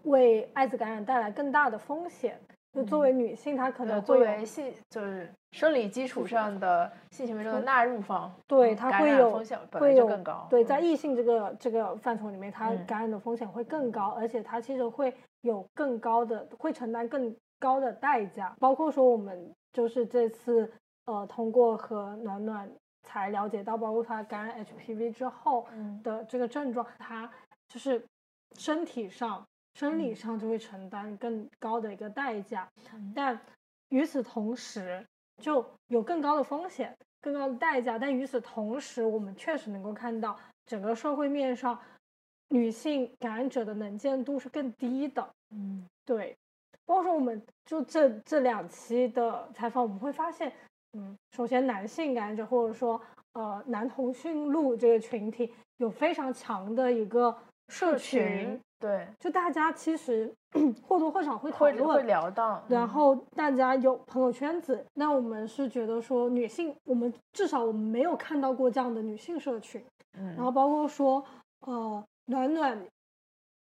[0.04, 2.40] 为艾滋感染带来更大的风险。
[2.74, 10.48] 就作为女性，她可能作为性就是生理基础上的性行为中的纳入方，对她会有风险会有更高。
[10.50, 18.56] 对，在异性这个这个范畴里面，它感染的风险会更高，而且它其实会有更高的会承担更高的代价。
[18.60, 20.72] 包括说我们就是这次
[21.06, 22.72] 呃通过和暖暖
[23.04, 25.68] 才了解到，包括她感染 HPV 之后
[26.04, 27.30] 的这个症状，她
[27.68, 28.06] 就是
[28.58, 29.46] 身体上。
[29.74, 32.70] 生理上就会承担更高的一个代价，
[33.16, 33.40] 但
[33.88, 35.02] 与此同时
[35.42, 37.98] 就有更高的风险、更高的代价。
[37.98, 41.80] 但与此同时，我们确实能够看到整个社会面上
[42.52, 45.28] 女性感染者的能见度是更低的。
[45.56, 46.36] 嗯，对。
[46.86, 50.52] 包括说，我们就这这两期的采访，我们会发现，
[50.94, 53.00] 嗯，首先男性感染者或者说
[53.34, 57.34] 呃男同性录这个群体有非常强的一个
[57.70, 58.60] 社群。
[58.80, 60.34] 对，就大家其实
[60.82, 64.84] 或多或少会讨论，会聊到，然后大家有朋友圈子。
[64.96, 69.82] 那我们是觉得说，女性，我们至少我们没有看到过这样的女性社群。
[70.18, 71.24] 嗯，然后包括说，
[71.68, 72.88] 呃，暖暖，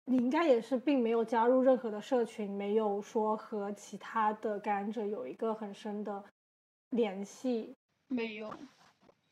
[0.05, 6.23] 你应该也是并没有加入任何的社群，没有说和其他的感染者有一个很深的
[6.91, 7.75] 联系，
[8.09, 8.53] 没有。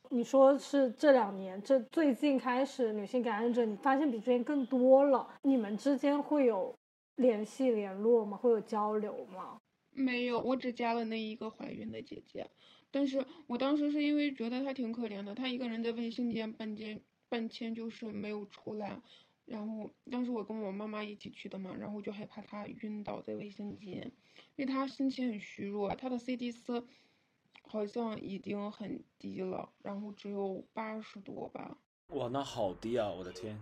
[0.09, 5.28] 你说是这两年，这最近开始女性感染者，你发现比之前更多了。
[5.43, 6.74] 你们之间会有
[7.16, 8.39] 联系联络吗？
[8.39, 9.59] 会有交流吗？
[9.91, 12.49] 没有，我只加了那一个怀孕的姐姐。
[12.91, 19.03] 但是我当时是因为觉得她挺可怜的，她一个人在卫生间半间半天就是没有出来。
[19.47, 24.12] 然后当时我跟我妈妈一起去的嘛，然后就害怕她晕倒在卫生间，
[24.57, 26.86] 因为她身体很虚弱，她的 CD 四。
[27.68, 31.76] 好像已经很低了，然后只有八十多吧。
[32.11, 33.11] 哇，那好低啊！
[33.11, 33.59] 我的天。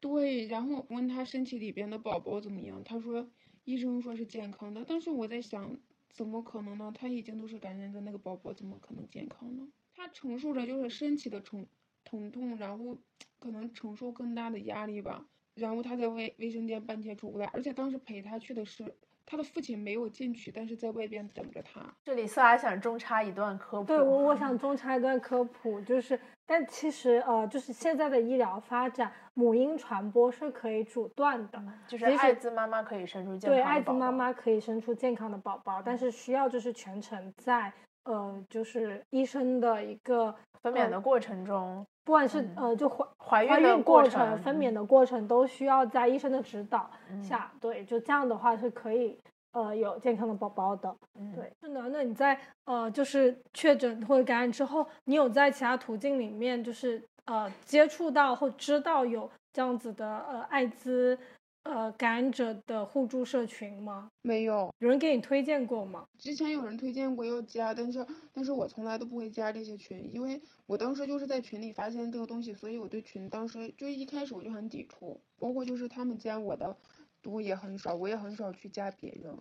[0.00, 3.28] 对，然后问她身体里边的宝宝怎么样，她说
[3.64, 4.82] 医生说是健康的。
[4.88, 6.90] 但是我在想，怎么可能呢？
[6.96, 9.68] 她已经都是感染的那个宝宝，怎么可能健康呢？
[9.94, 11.66] 她承受着就是身体的疼
[12.06, 12.96] 疼痛，然后
[13.38, 15.22] 可能承受更大的压力吧。
[15.56, 18.94] 然后他在卫卫生间半天出不来，而且当时陪他去的是。
[19.28, 21.80] 他的父亲没有进去，但是在外边等着他。
[22.04, 23.84] 这里色拉想中插一段科普。
[23.88, 33.56] 对，我我想中插一段科普，就是，但其实呃，就是现在的医疗发展，母婴传播是可以阻断的，就是艾滋妈妈可以生出健康的宝宝。
[33.56, 37.72] 对，艾滋妈妈可以生出健康的宝宝，但是需要就是全程在
[38.06, 49.18] 呃，就是医生的一个分娩的过程中，不管是嗯呃就怀怀怀孕孕的过过程分娩嗯的过程都需要在医生的指导嗯下，对，就这样的话是可以
[49.52, 50.94] 呃有健康的宝宝的。
[51.18, 51.88] 嗯，对，是的。
[51.88, 61.18] 那，你在呃就是确诊或者感染之后，你有在其他途径里面就是呃接触到或知道有这样子的呃艾滋
[61.66, 64.08] 呃感染者的互助社群吗？
[64.22, 66.06] 没有，有人给你推荐过吗？
[66.16, 76.76] 之前有人推荐过要加，但是但是我从来都不会加这些群，因为我当时就是在群里发现这个东西，所以我对群当时就一开始我就很抵触，包括就是他们加我的
[77.20, 79.36] 多也很少，我也很少去加别人，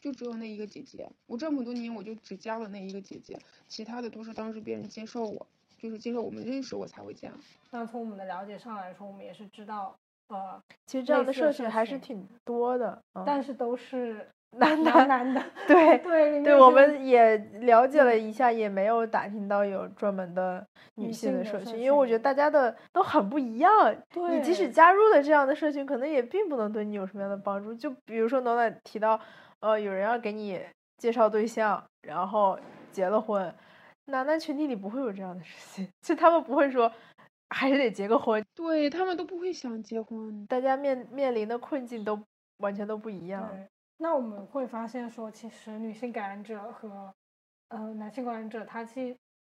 [0.00, 5.46] 就只有那一个姐姐，我这么多年我就只加了那一个姐姐，其他的都是当时别人介绍我，
[5.78, 7.32] 就是介绍我们认识我才会加。
[7.70, 9.96] 但从我们的了解上来说，我们也是知道
[10.30, 20.64] 呃，其实这样的社社群还是挺多的，嗯但是都是男 男男男的， 对对对，我们也了解了一下，也没有打听到有专门的
[20.96, 23.94] 女性的社群，因为我觉得大家的都很不一样。
[24.28, 27.74] 你即使加入了这样的社群，可能也并不能对你有什么样的帮助。
[27.74, 29.20] 就比如说暖暖提到，
[29.60, 30.60] 呃，有人要给你
[30.98, 32.58] 介绍对象，然后
[32.90, 33.54] 结了婚，
[34.06, 36.90] 男男群体里不会有这样的事情， 就他们不会说
[37.50, 42.20] 还是得结个婚，对他们都不会想结婚，大家面面临的困境都
[42.58, 43.50] 完全都不一样。
[43.98, 47.12] 那我们会发现说，其实女性感染者和
[47.68, 49.16] 呃男性感染者，他其实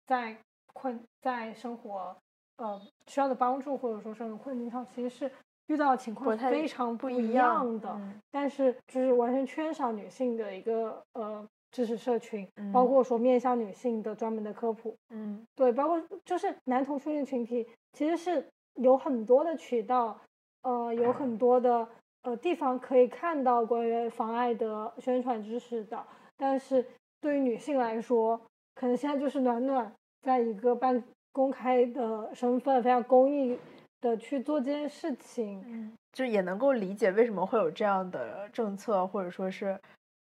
[0.08, 0.36] 在
[0.74, 2.16] 困在生活
[2.58, 5.32] 呃需要的帮助或者说生活困境上，其实是
[5.68, 7.90] 遇到的情况非常不一样样的。
[7.92, 18.46] 嗯但是就是完全缺少女性的一个呃知识社群，包嗯括说面向女性的专门的科普，嗯对，包括就是男同性恋群体，其实是
[18.76, 20.20] 有很多的渠道，
[20.64, 21.88] 呃，有很多的
[22.24, 26.06] 呃地方可以看到关于防艾的宣传知识的。
[26.38, 26.86] 但是
[27.20, 28.40] 对于女性来说，
[28.76, 29.92] 可能现在就是暖暖
[30.24, 31.02] 在一个半
[31.32, 33.58] 公开的身份，非常公益
[34.02, 35.64] 的去做这件事情。
[35.68, 39.80] 嗯，就也能够理解为什么会有这样的政策，或者说是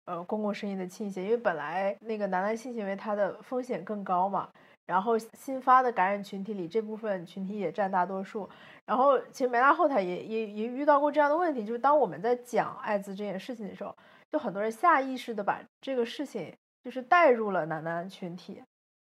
[0.05, 4.49] 呃公共声音的倾斜，因为本来那个男男性行为它的风险更高嘛，
[4.85, 8.49] 然后新发的感染群体里这部分群体也占大多数，
[8.85, 13.95] 然后其实梅拉后台也也也遇到过这样的问题，就是当我们在讲艾滋这件事情的时候，
[14.31, 16.53] 就很多人下意识的把这个事情
[16.83, 18.61] 就是带入了男男群体，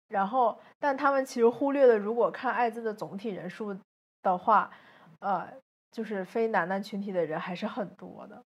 [0.09, 3.77] 然后但他们其实忽略了，如果看艾滋的总体人数
[4.23, 4.71] 的话，
[5.21, 5.47] 呃，
[5.91, 8.43] 就是非男男群体的人还是很多的，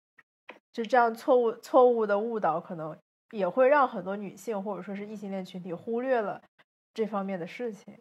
[0.73, 2.97] 就这样错误错误的误导，可能
[3.31, 6.41] 也会让很多女性或者说是异性恋群体忽略了
[6.95, 7.97] 这方面的事情。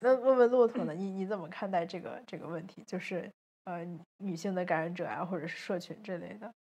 [0.00, 0.94] 那问问骆驼呢？
[0.94, 2.84] 你你怎么看待这个这个问题？
[2.86, 3.30] 就是
[3.64, 3.84] 呃，
[4.18, 6.52] 女性的感染者啊，或者是社群之类的。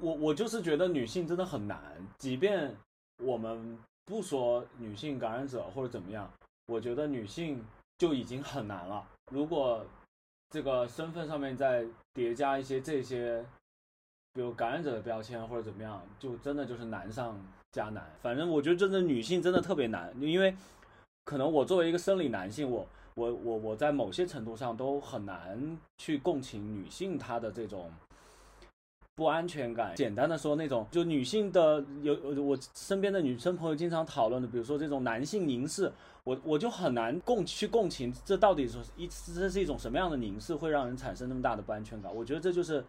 [0.00, 1.80] 我我就是觉得女性真的很难，
[2.18, 2.74] 即便
[3.18, 6.28] 我们不说女性感染者或者怎么样，
[6.66, 7.64] 我觉得女性
[7.98, 9.06] 就已经很难了。
[9.30, 9.86] 如果
[10.50, 13.44] 这个身份上面再叠加一些这些，
[14.34, 17.36] 比如感染者的标签或者怎么样，就真的就是难上
[17.72, 18.04] 加难。
[18.22, 20.54] 反正我觉得真的女性真的特别难，因为
[21.24, 27.90] 可能我作为一个生理男性，我我我我在某些程度上都很难去共情女性她的这种
[29.14, 29.94] 不安全感。
[29.94, 35.92] 简单的说，那种就女性的有我身边的女生朋友经常讨论的，比如说这种男性凝视，
[36.24, 42.14] 我我就很难共去共情，这到底是一这是一种什么样的凝视，会让人产生那么大的不安全感？
[42.14, 42.82] 我觉得这就是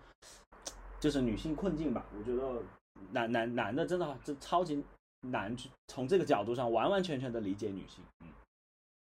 [1.04, 2.06] 就是女性困境吧。
[2.18, 2.64] 我觉得
[3.12, 4.82] 男男男的真的这超级
[5.20, 8.30] 难去从这个角度上完完全全的理解女性，嗯，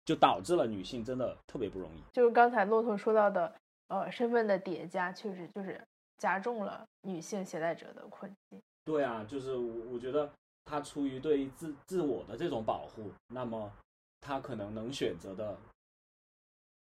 [0.04, 2.00] 就导致了女性真的特别不容易。
[2.12, 3.52] 就是刚才骆驼说到的，
[3.88, 5.84] 呃，身份的叠加，确实就是
[6.18, 8.62] 加重了女性携带者的困境。
[8.84, 10.30] 对啊，就是我我觉得
[10.66, 13.72] 他出于对于自自我的这种保护，那么
[14.20, 15.58] 他可能能选择的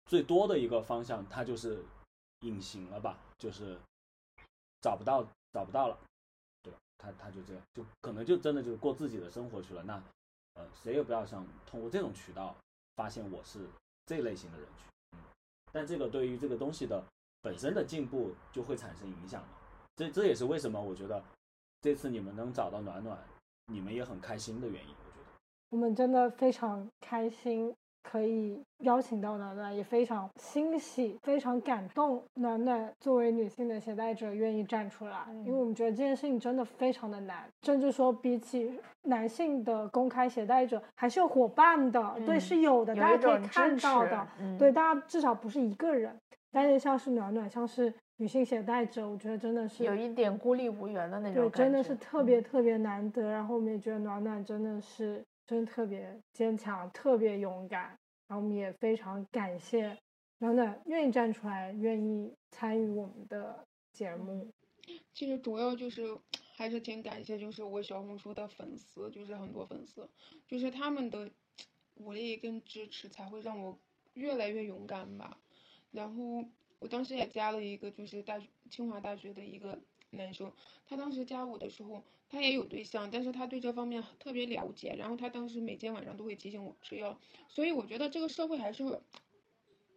[0.07, 1.81] 最多的一个方向，他就是
[2.41, 3.77] 隐形了吧，就是
[4.85, 5.97] 找不到找不到了，
[6.61, 6.77] 对吧？
[6.95, 9.81] 他他就这样，就可能就真的就过自己的生活去了。
[9.81, 9.95] 那
[10.53, 12.55] 呃，谁也不要想通过这种渠道
[12.95, 13.67] 发现我是
[14.05, 15.19] 这类型的人群，嗯，
[15.71, 17.03] 但这个对于这个东西的
[17.41, 19.47] 本身的进步就会产生影响嘛。
[19.95, 21.23] 这这也是为什么我觉得
[21.81, 23.17] 这次你们能找到暖暖，
[23.65, 24.89] 你们也很开心的原因。
[24.89, 25.25] 我觉得
[25.71, 27.75] 我们真的非常开心，
[28.09, 32.21] 可以邀请到暖暖，也非常欣喜，非常感动。
[32.35, 46.15] 暖暖作为女性的携带者，愿意站出来，因为我们觉得这件事情真的非常的难，甚至说比起男性的公开携带者，还是有伙伴的，对，嗯是有的，大家可以看到的，嗯对，大家至少不是一个人。
[46.51, 53.29] 但是像是暖暖，像是女性携带者，我觉得真的是有一点孤立无援的那种对，真的是特别特别难得。
[53.29, 57.97] 然后我们也觉得暖暖真的是真的特别坚强，特别勇敢。
[58.27, 59.97] 然后我们也非常感谢
[60.39, 64.51] 暖暖愿意站出来，愿意参与我们的节目。
[65.13, 66.17] 其实主要就是
[66.55, 70.09] 还是挺感谢，就是我小红书的粉丝，就是很多粉丝，
[70.47, 71.29] 就是他们的
[71.93, 73.77] 鼓励跟支持，才会让我
[74.13, 75.37] 越来越勇敢吧。
[75.91, 76.43] 然后
[76.79, 80.51] 我当时也加了一个，就是大清华大学的一个男生，
[80.87, 88.83] 他当时加我的时候，他也有对象，但是他对这方面特别了解，然后他当时每天晚上都会提醒我吃药，所以我觉得这个社会还是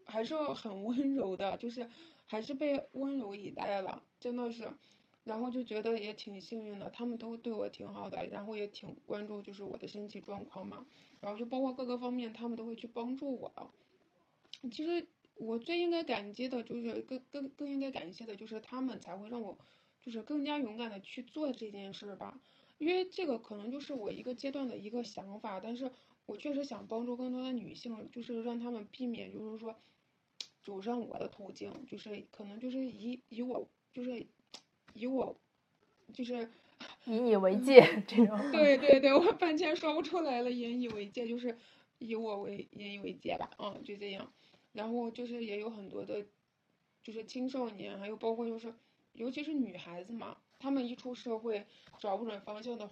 [0.05, 1.89] 还是很温柔的，就是
[2.27, 4.71] 还是被温柔以待了，真的是，
[5.25, 10.87] 然后就觉得也挺幸运的，他们都对我挺好的，然后也挺关注就是我的身体状况嘛，
[11.21, 13.73] 然后就包括各个方面，他们都会去帮助我。
[14.71, 15.07] 其实。
[15.41, 19.57] 我最应该感激的就是更更更应该感谢的就是他们才会让我，
[20.09, 22.41] 就是更加勇敢的去做这件事吧，
[22.79, 25.93] 因为这个可能就是我一个阶段的一个想法，但是
[26.25, 29.77] 我确实想帮助更多的女性，就是让她们避免就是说，
[30.65, 34.27] 走上我的途径，就是可能就是以以我就是
[34.95, 35.37] 以我
[36.15, 36.51] 就是
[37.05, 38.51] 引以为戒这种。
[38.51, 41.59] 对对对，我半天说不出来了，引以为戒就是
[41.99, 44.33] 以我为引以为戒吧，嗯，就这样。
[44.73, 46.25] 然后就是也有很多的，
[47.03, 48.73] 就是青少年，还有包括就是，
[49.13, 51.67] 尤其是女孩子嘛，她们一出社会
[51.99, 52.89] 找不准方向的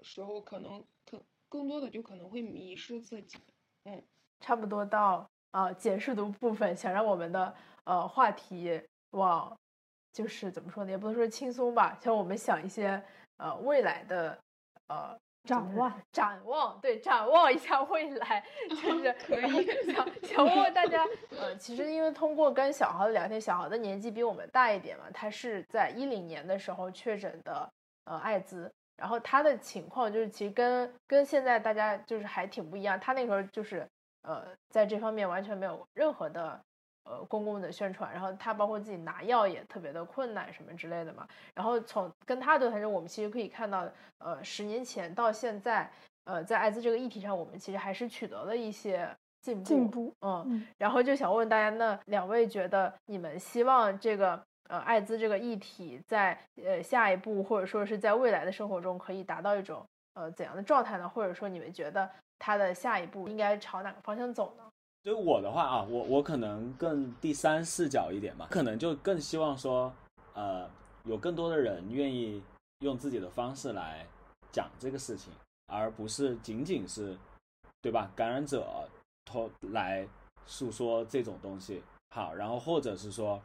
[0.00, 3.38] 时候，可能可更多的就可能会迷失自己。
[3.84, 4.02] 嗯，
[4.40, 7.54] 差不多到啊解释的部分，想让我们的
[7.84, 8.80] 呃话题
[9.10, 9.58] 往
[10.12, 13.02] 就是怎么说呢，也不能说轻松吧，像我们想一些
[13.36, 14.38] 呃未来的
[14.88, 15.18] 呃。
[15.44, 21.04] 展望，展望， 对，展望一下未来，就是可以 想想问问大家，
[21.38, 27.68] 呃，其实因为通过跟小豪的聊天，小豪的年纪比我们大一点嘛，他是在一零年的时候确诊的
[28.04, 33.88] 呃艾滋，然后他的情况就是其实跟跟现在大家就是还挺不一样，他那时候就是
[34.22, 36.60] 呃在这方面完全没有任何的。
[37.10, 41.26] 呃，公共的宣传，然后他包括自己拿药也特别的困难什么之类的嘛。
[41.52, 43.84] 然后从跟他的谈中，我们其实可以看到，
[44.18, 45.90] 呃，十年前到现在，
[46.22, 49.10] 呃，在艾滋这个议题上，我们其实还是取得了一些
[49.42, 49.64] 进步。
[49.64, 50.64] 进步，嗯。
[50.78, 59.84] 然后就想问大家，那两位觉得你们希望这个呃艾滋这个议题在呃下一步或者说是在未来的生活中可以达到一种
[60.14, 61.08] 呃怎样的状态呢？
[61.08, 62.08] 或者说你们觉得
[62.38, 64.69] 它的下一步应该朝哪个方向走呢？
[65.02, 69.90] 对我的话啊，我我可能更第三视角一点嘛，可能就更希望说，
[70.34, 70.68] 呃，
[71.04, 72.42] 有更多的人愿意
[72.80, 74.06] 用自己的方式来
[74.52, 75.32] 讲这个事情，
[75.68, 77.16] 而不是仅仅是，
[77.80, 78.10] 对吧？
[78.14, 78.86] 感染者
[79.24, 80.06] 托来
[80.44, 83.40] 诉说这种东西，好，然后或者是说，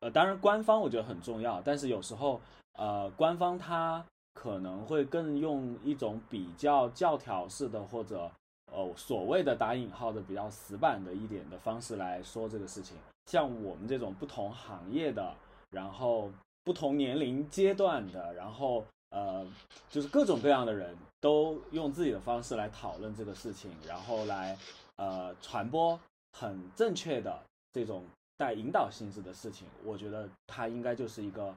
[0.00, 2.40] 呃，当然官方我觉得很重要，但是有时候，
[2.78, 4.02] 呃，官方他
[4.32, 8.32] 可能会更用一种比较教条式的或者。
[8.72, 15.34] 呃，所谓的打引号的比较死板的一点的方式来说这个事情，像我们这种不同行业的，
[15.70, 16.30] 然后
[16.62, 19.44] 不同年龄阶段的，然后呃，
[19.88, 24.56] 就是各种各样的人都用自己的方式来讨论这个事情，然后来
[24.96, 25.98] 呃传播
[26.32, 27.42] 很正确的
[27.72, 28.04] 这种
[28.36, 31.54] 带引导性质的事情，我觉得它应该就是一个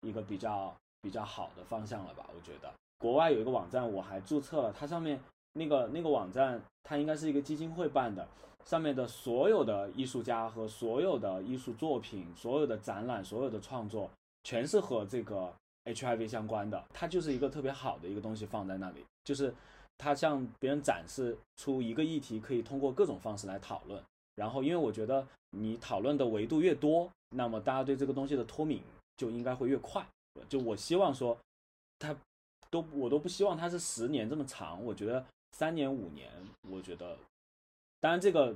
[0.00, 2.26] 一个比较比较好的方向了吧？
[2.34, 5.20] 我觉得国外有一个网站，我还注册了，它上面。
[5.56, 8.28] 那个那个网站，它应该是一个基金会办的，
[8.66, 14.10] 上面的所有的艺术家和所有的艺术作品、所有的展览、所有的创作，
[14.44, 15.50] 全是和这个
[15.86, 16.84] HIV 相关的。
[16.92, 19.54] 它就是一个特别好的一个东西放在那里，就是
[19.96, 24.02] 它向别人展示出一个议题，可以通过各种方式来讨论。
[24.34, 28.82] 然后，因为我觉得你讨论的维度越多，那么大家对这个东西的脱敏
[29.16, 30.06] 就应该会越快。
[30.50, 31.38] 就我希望说，
[31.98, 32.14] 它
[32.68, 35.24] 都我都不希望它是十年这么长，我觉得。
[35.58, 36.30] 三年五年，
[36.68, 37.16] 我觉得，
[37.98, 38.54] 当然这个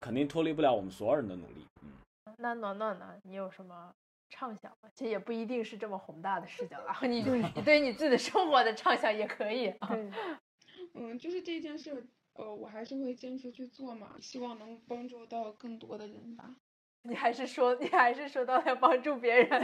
[0.00, 1.66] 肯定脱离不了我们所有人的努力。
[1.82, 1.92] 嗯，
[2.38, 3.20] 那暖暖呢？
[3.24, 3.92] 你有什么
[4.30, 4.88] 畅想吗？
[4.94, 9.70] 其实也不一定是这么宏大的视角啊， 你你 对你自己的生活的畅想也可以。
[9.86, 10.10] 对，
[10.94, 16.56] 嗯，就是这件事，呃，我还是会坚持去做嘛，希望能帮助到更多的人吧。
[17.02, 19.60] 你还是说，你还是说到要帮助别人，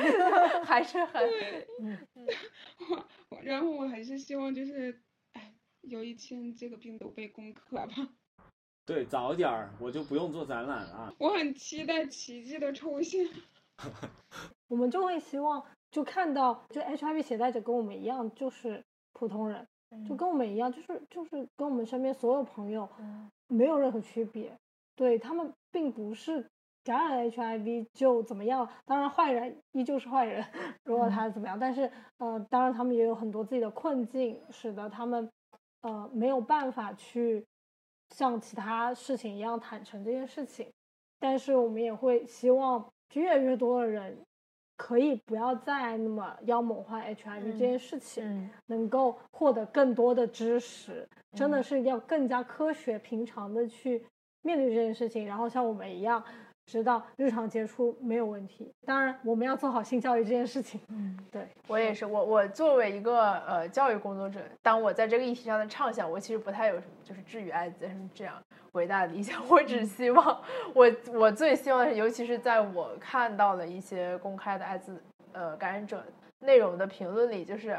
[0.66, 1.22] 还是很
[1.80, 1.98] 嗯。
[3.42, 5.00] 然后我还是希望就是。
[5.82, 7.88] 有一天这个病都被攻克吧。
[8.84, 11.14] 对，早点儿我就不用做展览了。
[11.18, 13.28] 我很期待奇迹的出现。
[14.66, 18.82] 我们就会希望就看到，就 HIV 携带者跟我们一样，就是
[19.12, 19.68] 普通人，
[20.08, 22.88] 就跟我们一样，就是就是跟我们身边所有朋友
[23.46, 24.58] 没有任何区别。
[24.96, 26.50] 对他们并不是
[26.82, 30.44] 感染 HIV 就怎么样，当然坏人依旧是坏人，
[30.84, 35.30] 如果他怎么样，但是呃，当然他们也有很多自己的困境，使得他们。
[35.82, 37.44] 呃没有办法去
[38.10, 40.72] 像其他事情一样坦诚这件事情，
[41.20, 42.84] 但是我们也会希望
[43.14, 44.18] 越来越多的人
[44.76, 48.50] 可以不要再那么妖魔化 HIV 这件事情，嗯。
[48.66, 51.62] 能够获得更多的知识，真的嗯。
[51.62, 54.04] 是要更加科学、平常的去
[54.42, 56.24] 面对这件事情，然后像我们一样。
[56.72, 60.80] 知道日常接触没有问题，当然我们要做好性教育这件事情。
[60.88, 68.42] 嗯，对，我也是，我我作为一个呃教育工作者，当我在这个议题上的畅想，我其实不太有什么就是治愈艾滋什么这样
[68.72, 70.40] 伟大的理想，我只希望
[70.72, 74.98] 我我最希望的是，尤其是在我看到了一些公开的艾滋
[75.32, 76.02] 呃感染者
[76.40, 77.76] 内容的评论里，就是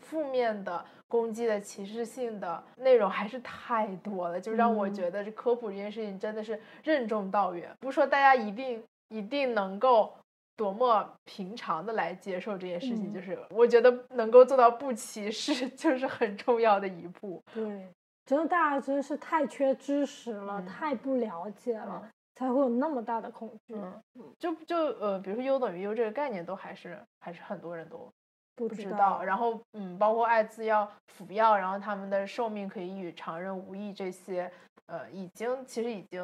[0.00, 7.70] 负面的、攻击的、歧视性的内容还是太多了，就让我嗯觉得这科普这件事情真的是任重道远。
[7.80, 10.12] 不是说大家一定一定能够
[10.56, 17.42] 多么平常的来接受这件事情，嗯就是我觉得能够做到不歧视， 就是很重要的一步。
[17.54, 17.88] 对，
[18.26, 23.74] 真的大家真的是太缺知识了，嗯太不了解了，嗯才会有那么大的恐惧。
[23.74, 24.02] 嗯，
[24.38, 28.10] 就就呃，比如说优等于优这个概念，都还是还是很多人都
[28.56, 29.22] 不知道。
[29.22, 34.50] 然后嗯，包括艾滋要服药，然后他们的寿命可以与常人无异，这些
[34.86, 36.22] 呃，已经其实已经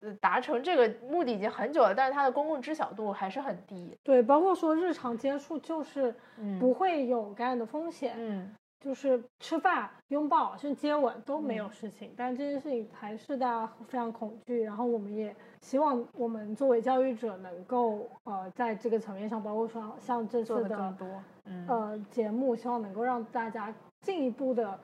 [0.00, 3.96] 呃达成这个目的已经很久了，但是它的公共知晓度还是很低。
[4.02, 14.62] 对，包括说日常接触就是嗯不会有感染的风险，嗯就是吃饭、拥抱甚至接吻都没有嗯事情，但这件事情还是大家非常恐惧。
[14.62, 21.22] 然后我们也希望我们作为教育者能够呃在这个层面上，包括说像这次的的更多。
[21.44, 24.78] 嗯呃节目，希望能够让大家进一步的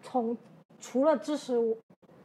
[0.00, 0.36] 从
[0.78, 1.54] 除了知识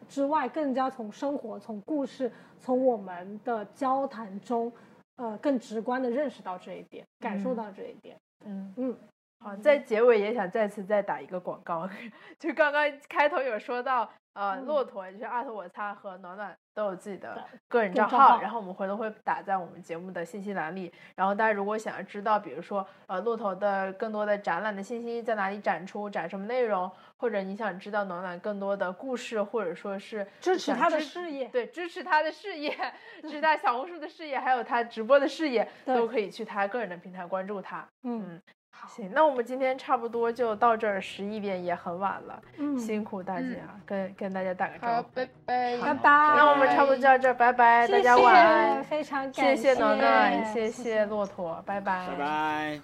[0.07, 4.71] 之外，更加从生活、从故事、从我们的交谈中，
[5.15, 8.15] 呃，更直观的认识到这一点，感受嗯到这一点。
[8.45, 8.73] 嗯。
[8.77, 8.97] 嗯，
[9.45, 11.87] 好，在结尾也想再次再打一个广告，
[12.39, 20.91] 就刚刚开头有说到，呃，嗯骆驼就是阿特我擦和暖暖都有自己的个人账号，然后我们回头会打在我们节目的信息栏里。
[21.15, 31.47] 然后大家如果想要知道，比如说呃骆驼的更多的展览的信息在哪里展出，展什么内容，或者你想知道暖暖更多的故事，或者说是想支持他的事业。
[31.49, 32.75] 对，支持他的事业，
[33.21, 37.87] 支持他小红书的事业，还有他直播的事业，都可以去他个人的平台关注他。
[38.03, 38.41] 嗯
[38.87, 43.47] 行，那我们今天差不多就到这儿，十一点也很晚了，嗯，辛苦大家，
[43.85, 45.09] 跟跟大家打个招，呼。
[45.13, 46.09] 拜拜，拜拜。
[46.35, 48.83] 那我们差不多就到这儿，拜拜，大家晚安。
[48.83, 52.81] 非常感谢谢谢暖暖，谢谢谢骆驼，拜拜，拜拜。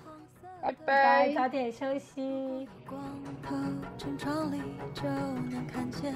[0.61, 1.34] 拜拜，拜。
[1.34, 2.68] 早点休息。
[2.88, 3.01] 光
[3.41, 3.55] 透
[3.97, 4.61] 进窗里
[4.93, 6.13] 就能看见，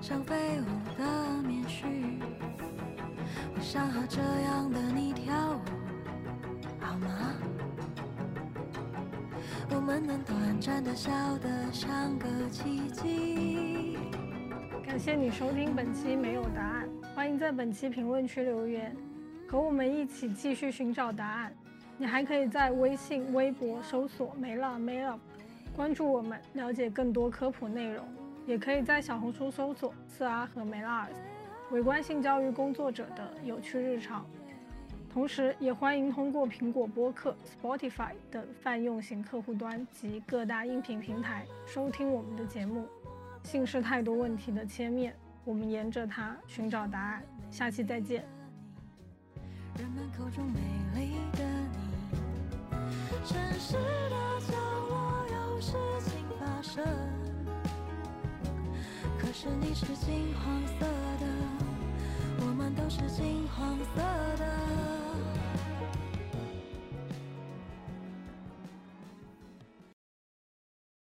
[0.00, 1.04] 像飞舞的
[1.46, 1.84] 棉絮。
[3.54, 5.60] 我想和这样的你跳舞，
[6.80, 7.08] 好吗？
[9.70, 13.98] 我们能短暂的笑得像个奇迹。
[14.86, 18.94] 感谢你收听本期没有答案，欢迎在本期评论区留言，
[19.48, 21.52] 和我们一起继续寻找答案。
[21.96, 25.18] 你还可以在微信、微博搜索“没了没了”，
[25.74, 28.04] 关注我们，了解更多科普内容。
[28.46, 31.08] 也可以在小红书搜索“四阿和梅拉尔”，
[31.72, 34.26] 围观性教育工作者的有趣日常。
[35.14, 42.88] 同时，也欢迎通过苹果播客、Spotify 等泛用型客户端及各大音频平台收听我们的节目。
[43.44, 45.14] 性是太多问题的切面，
[45.44, 47.22] 我们沿着它寻找答案。
[47.48, 48.24] 下期再见。
[49.78, 50.58] 人们口中美
[50.96, 52.76] 丽的你，
[53.24, 54.52] 城市的角
[54.88, 56.84] 落有事情发生，
[59.16, 60.84] 可是你是金黄色
[61.20, 61.63] 的
[62.40, 64.00] 我们都是金黄色
[64.38, 65.23] 的。